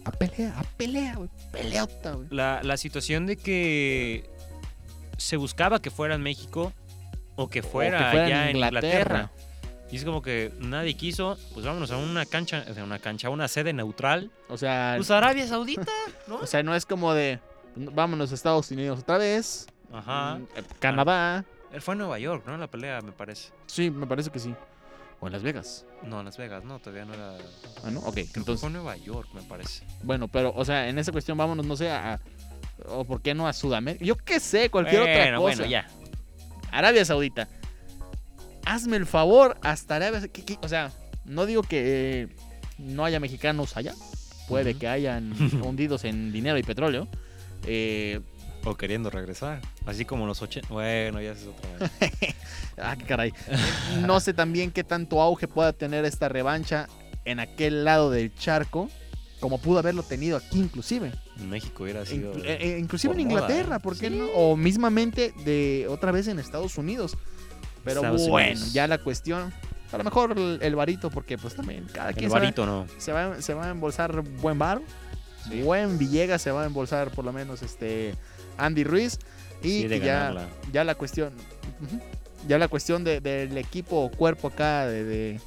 [0.05, 1.31] A pelea, a pelea, güey.
[1.53, 2.29] Peleota, güey.
[2.31, 4.29] La, la situación de que
[5.17, 6.73] se buscaba que fuera en México
[7.37, 8.91] o que fuera, O que fuera allá en en Inglaterra.
[8.91, 9.31] Inglaterra.
[9.91, 13.29] Y es como que nadie quiso, pues vámonos a una cancha, o sea, una cancha,
[13.29, 14.31] a una sede neutral.
[14.51, 15.87] O sea, Pues Arabia Saudita,
[16.27, 16.37] ¿no?
[16.37, 17.41] o sea, no es como de
[17.75, 19.67] vámonos a Estados Unidos otra vez.
[19.93, 20.37] Ajá.
[20.39, 21.45] mm, eh, Canadá.
[21.73, 22.57] Él fue a Nueva York, ¿no?
[22.57, 23.51] La pelea, me parece.
[23.67, 24.55] Sí, me parece que sí.
[25.21, 25.85] O en Las Vegas.
[26.05, 27.37] No, Las Vegas, no, todavía no era.
[27.85, 28.01] Ah, ¿no?
[28.01, 29.85] Ok, Creo que entonces, fue a Nueva York, me parece.
[30.03, 32.21] bueno, pero, o sea, en esa cuestión vámonos, no sé, a,
[32.87, 34.05] o por qué no a Sudamérica.
[34.05, 35.57] Yo qué sé, cualquier otra Bueno, cosa.
[35.57, 35.89] bueno, ya.
[36.71, 37.49] Arabia Saudita.
[38.65, 40.29] Hazme el favor, hasta Arabia.
[40.29, 40.59] ¿qué- qué?
[40.63, 40.93] O sea,
[41.25, 42.29] no digo que eh,
[42.79, 43.95] no haya mexicanos allá.
[44.47, 45.33] Puede que hayan
[45.65, 47.09] hundidos en dinero y petróleo.
[47.67, 48.21] Eh,
[48.71, 49.61] o queriendo regresar.
[49.87, 50.69] Así como los 80.
[50.69, 52.13] Bueno, ya es otra vez.
[52.83, 53.33] ah, qué caray.
[54.07, 56.89] No sé también qué tanto auge pueda tener esta revancha
[57.25, 58.89] en aquel lado del charco,
[59.41, 61.13] como pudo haberlo tenido aquí inclusive.
[61.39, 62.35] En México hubiera sido...
[62.35, 63.81] Inclu- eh, eh, inclusive en Inglaterra, ¿eh?
[63.81, 64.27] ¿por qué no?
[64.35, 67.17] O mismamente de otra vez en Estados Unidos.
[67.85, 68.73] Pero Estados bueno, Unidos.
[68.73, 69.53] ya la cuestión...
[69.91, 72.67] A lo mejor el, el varito, porque pues también cada quien El se va- varito
[72.67, 72.87] no.
[72.99, 74.83] se va, se va a embolsar buen bar.
[75.49, 75.63] Sí.
[75.63, 78.15] Buen Villegas se va a embolsar por lo menos este
[78.59, 79.19] Andy Ruiz.
[79.63, 81.33] Y Sí, de que ya, ya la cuestión.
[82.47, 85.41] Ya la cuestión de- del equipo o cuerpo acá de, de,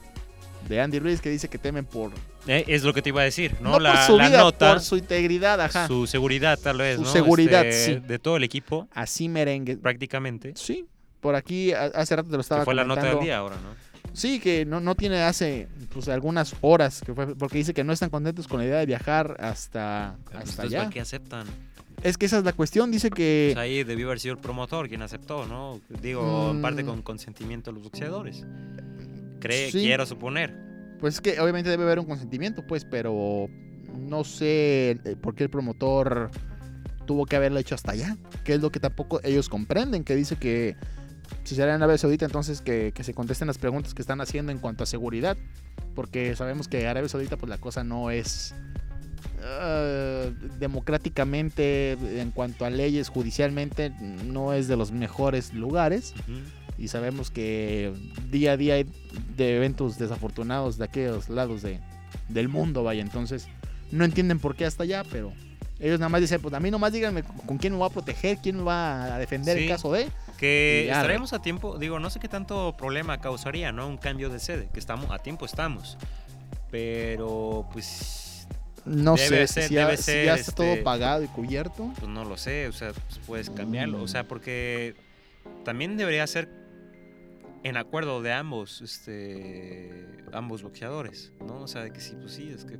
[0.67, 2.11] de Andy Ruiz que dice que temen por.
[2.47, 3.71] Eh, es lo que te iba a decir, ¿no?
[3.71, 5.87] No, la, por su la vida, nota, por su integridad, ajá.
[5.87, 7.11] su seguridad tal vez, Su ¿no?
[7.11, 8.03] seguridad, Este, sí.
[8.05, 9.77] De todo el equipo, Así merengue.
[9.77, 10.53] prácticamente.
[10.55, 10.85] Sí.
[11.21, 13.91] Por aquí hace rato te lo estaba Que fue la nota del día ahora, ¿no?
[14.13, 17.93] Sí, que no, no tiene hace pues, algunas horas, que fue, porque dice que no
[17.93, 20.89] están contentos con la idea de viajar hasta, Pero hasta allá.
[20.89, 21.47] qué aceptan?
[22.03, 23.51] Es que esa es la cuestión, dice que...
[23.53, 25.79] Pues ahí debió haber sido el promotor quien aceptó, ¿no?
[26.01, 26.87] Digo, en parte Mm.
[26.87, 28.43] con consentimiento de los boxeadores.
[29.39, 29.79] Cree, Sí.
[29.81, 30.55] quiero suponer.
[30.99, 33.47] Pues es que obviamente debe haber un consentimiento, pues, pero
[33.99, 36.31] no sé eh, por qué el promotor
[37.05, 40.35] tuvo que haberlo hecho hasta allá, que es lo que tampoco ellos comprenden, que dice
[40.37, 40.75] que
[41.43, 44.51] si será en Arabia Saudita, entonces que, que se contesten las preguntas que están haciendo
[44.51, 45.37] en cuanto a seguridad,
[45.95, 48.53] porque sabemos que Arabia Saudita, pues la cosa no es
[49.43, 50.25] ah,
[50.59, 53.91] democráticamente, en cuanto a leyes, judicialmente,
[54.25, 56.13] no es de los mejores lugares
[56.77, 57.93] y sabemos que
[58.31, 58.85] día a día hay
[59.37, 61.79] de eventos desafortunados de aquellos lados de,
[62.27, 63.47] del mundo, vaya, entonces
[63.91, 65.31] no entienden por qué hasta allá, pero
[65.79, 68.37] ellos nada más dicen, pues a mí nomás díganme con quién me va a proteger,
[68.37, 69.63] quién me va a defender Sí.
[69.63, 70.07] en caso de...
[70.37, 73.87] Que ya, estaremos a tiempo, digo, no sé qué tanto problema causaría, ¿no?
[73.87, 75.97] Un cambio de sede, que estamos a tiempo estamos.
[76.71, 78.30] Pero pues
[78.85, 81.27] No Debe sé ser- si, ya, debe si ser, ya está todo este, pagado y
[81.27, 81.91] cubierto.
[81.97, 84.95] pues no lo sé, o sea, pues puedes cambiarlo, o sea, porque
[85.63, 86.49] también debería ser
[87.63, 91.61] en acuerdo de ambos, este, ambos boxeadores, ¿no?
[91.61, 92.77] O sea, de que sí, pues sí, es que,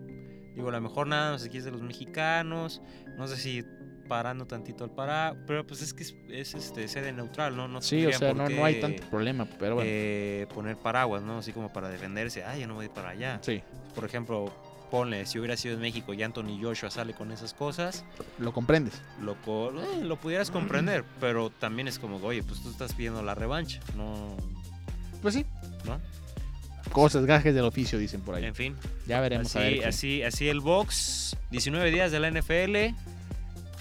[0.55, 2.81] digo, a lo mejor nada más aquí es de los mexicanos,
[3.17, 3.63] no sé si
[4.07, 7.67] parando tantito al parar, pero pues es que es, es, este, sede neutral, ¿no?
[7.67, 9.89] no Sí, o sea, no, qué, no hay tanto problema, pero bueno.
[9.89, 11.37] eh, poner paraguas, ¿no?
[11.37, 13.37] Así como para defenderse, ay, yo no voy para allá.
[13.41, 13.61] sí,
[13.93, 14.51] Por ejemplo,
[14.91, 18.03] ponle, si hubiera sido en México y Anthony Joshua sale con esas cosas,
[18.37, 19.01] lo comprendes.
[19.21, 23.33] lo, eh, lo pudieras comprender, pero también es como, oye, pues tú estás pidiendo la
[23.33, 24.35] revancha, no,
[25.21, 25.45] Pues sí.
[25.85, 25.99] ¿no?
[26.91, 28.43] Cosas, gajes del oficio, dicen por ahí.
[28.45, 28.75] En fin,
[29.07, 29.85] Ya veremos a ver.
[29.87, 32.93] así, así, el box, 19 días de la NFL,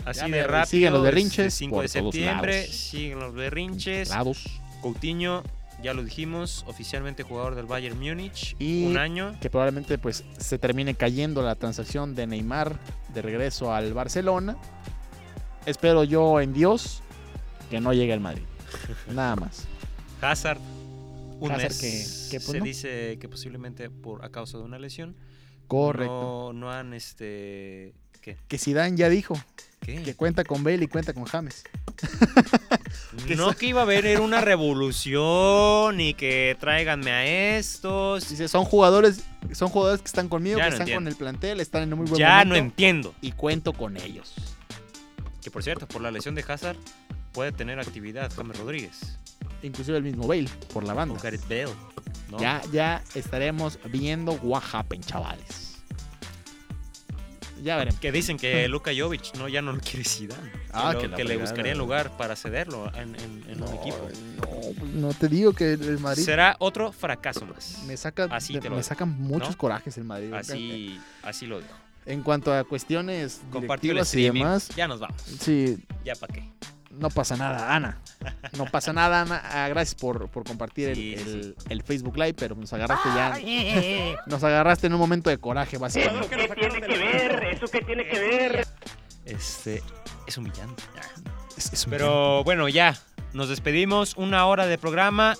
[0.06, 4.44] así Ya de rápido, siguen los berrinches 5 de septiembre, siguen los berrinches, Lados.
[4.80, 5.42] Coutinho,
[5.82, 10.58] ya lo dijimos, oficialmente jugador del Bayern Múnich, Y- un año, que probablemente pues se
[10.58, 12.78] termine cayendo la transacción de Neymar
[13.14, 14.56] de regreso al Barcelona.
[15.66, 17.02] Espero yo en Dios
[17.70, 18.42] que no llegue al Madrid.
[19.12, 19.66] Nada más.
[20.20, 20.60] Hazard,
[21.40, 22.64] un Hazard mes, que- que, pues, se no.
[22.64, 25.16] dice que posiblemente por a causa de una lesión,
[25.66, 26.50] Correcto.
[26.52, 27.94] No, no han, este...
[28.20, 28.36] ¿Qué?
[28.48, 29.34] Que Zidane ya dijo
[29.80, 30.02] ¿Qué?
[30.02, 31.64] que cuenta con Bale y cuenta con James.
[33.26, 38.28] que no que iba a haber una revolución y que tráiganme a estos.
[38.28, 41.00] Dice, son jugadores, son jugadores que están conmigo, Ya que no están entiendo.
[41.00, 43.14] con el plantel, están en un muy buen Ya no entiendo.
[43.20, 44.34] y cuento con ellos.
[45.42, 46.76] Que por cierto, por la lesión de Hazard
[47.32, 49.18] puede tener actividad James Rodríguez
[49.62, 51.20] Inclusive el mismo Bale por la o banda.
[51.22, 51.74] Gareth Bale.
[52.30, 52.38] ¿no?
[52.38, 54.62] Ya, ya estaremos viendo what
[55.00, 55.69] chavales.
[57.62, 58.00] Ya veremos.
[58.00, 60.50] Que dicen que Luka Jovic no, ya no lo quiere Zidane.
[60.72, 61.40] Ah, que, le fregada.
[61.40, 64.08] buscarían lugar para cederlo en, en- en un equipo.
[64.92, 67.82] No, no te digo que el Madrid Será otro fracaso más.
[67.86, 69.58] me saca Así te lo me digo, sacan muchos ¿no?
[69.58, 70.32] corajes el Madrid.
[70.32, 71.74] Así, así lo dijo.
[72.06, 75.20] En cuanto a cuestiones el directivas y demás, Ya nos vamos.
[75.22, 76.48] sí, Ya para qué.
[76.90, 78.00] no pasa nada, Ana.
[78.56, 79.40] No pasa nada, Ana.
[79.44, 84.16] Ah, gracias por, por compartir el, Sí, el- el Facebook Live, pero nos agarraste ya.
[84.26, 86.36] Nos agarraste en un momento de coraje, ¿Eso básicamente.
[87.68, 88.60] Qué tiene que ver?
[88.60, 89.36] ¿Eso qué tiene que ver?
[89.36, 89.82] Este
[90.26, 90.82] es humillante.
[91.56, 92.96] Es- es un Pero bueno, ya.
[93.32, 94.14] Nos despedimos.
[94.16, 95.36] Una hora de programa.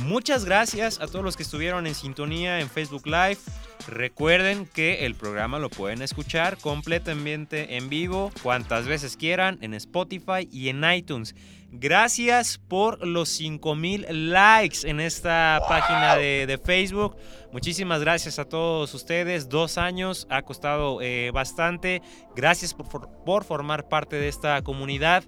[0.00, 3.38] Muchas gracias a todos los que estuvieron en sintonía en Facebook Live.
[3.86, 10.48] Recuerden que el programa lo pueden escuchar completamente en vivo, cuantas veces quieran, en Spotify
[10.50, 11.34] y en iTunes.
[11.76, 17.16] Gracias por los 5000 likes en esta página de, de Facebook.
[17.52, 19.48] Muchísimas gracias a todos ustedes.
[19.48, 22.00] Dos años ha costado eh, bastante.
[22.36, 25.24] Gracias por, por formar parte de esta comunidad.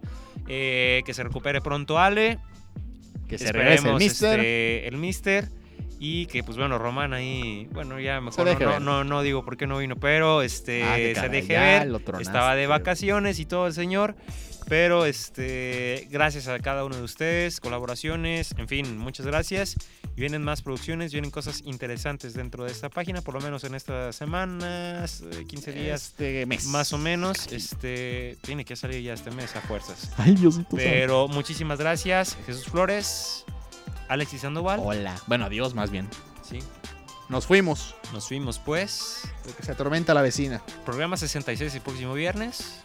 [0.48, 2.38] Eh, que se recupere pronto Ale.
[3.28, 4.38] Que se regrese el Esperemos, Mister.
[4.40, 5.48] este, el Mister.
[5.98, 8.82] Y que, pues bueno, Román ahí, bueno, ya mejor no, ver.
[8.82, 11.90] no, no digo por qué no vino, pero este Ah, se deje ver.
[12.20, 14.14] Estaba de vacaciones y todo el señor.
[14.68, 19.76] Pero este, gracias a cada uno de ustedes, colaboraciones, en fin, muchas gracias.
[20.16, 24.16] Vienen más producciones, vienen cosas interesantes dentro de esta página, por lo menos en estas
[24.16, 26.64] semanas, eh, 15 días Este mes.
[26.66, 27.46] más o menos.
[27.52, 30.10] Este, tiene que salir ya este mes a fuerzas.
[30.16, 30.74] Ay, Diosito.
[30.74, 33.44] Pero muchísimas gracias, Jesús Flores,
[34.08, 34.80] Alexis Sandoval.
[34.82, 35.14] Hola.
[35.28, 36.08] Bueno, adiós más bien.
[36.42, 36.58] Sí,
[37.28, 37.94] Nos fuimos.
[38.12, 39.20] nos fuimos pues.
[39.44, 40.60] Porque se atormenta la vecina.
[40.84, 42.80] Programa 66 el próximo viernes.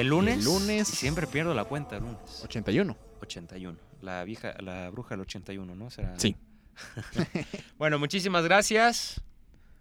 [0.00, 0.38] El lunes.
[0.38, 2.42] el lunes- y siempre pierdo la cuenta, el lunes.
[2.44, 2.96] 81.
[3.22, 3.78] 81.
[4.02, 5.90] La vieja, la bruja del 81, ¿no?
[5.90, 6.18] Será.
[6.18, 6.36] Sí.
[7.78, 9.20] bueno, muchísimas gracias.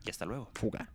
[0.03, 0.49] Y hasta luego.
[0.55, 0.89] Fuga.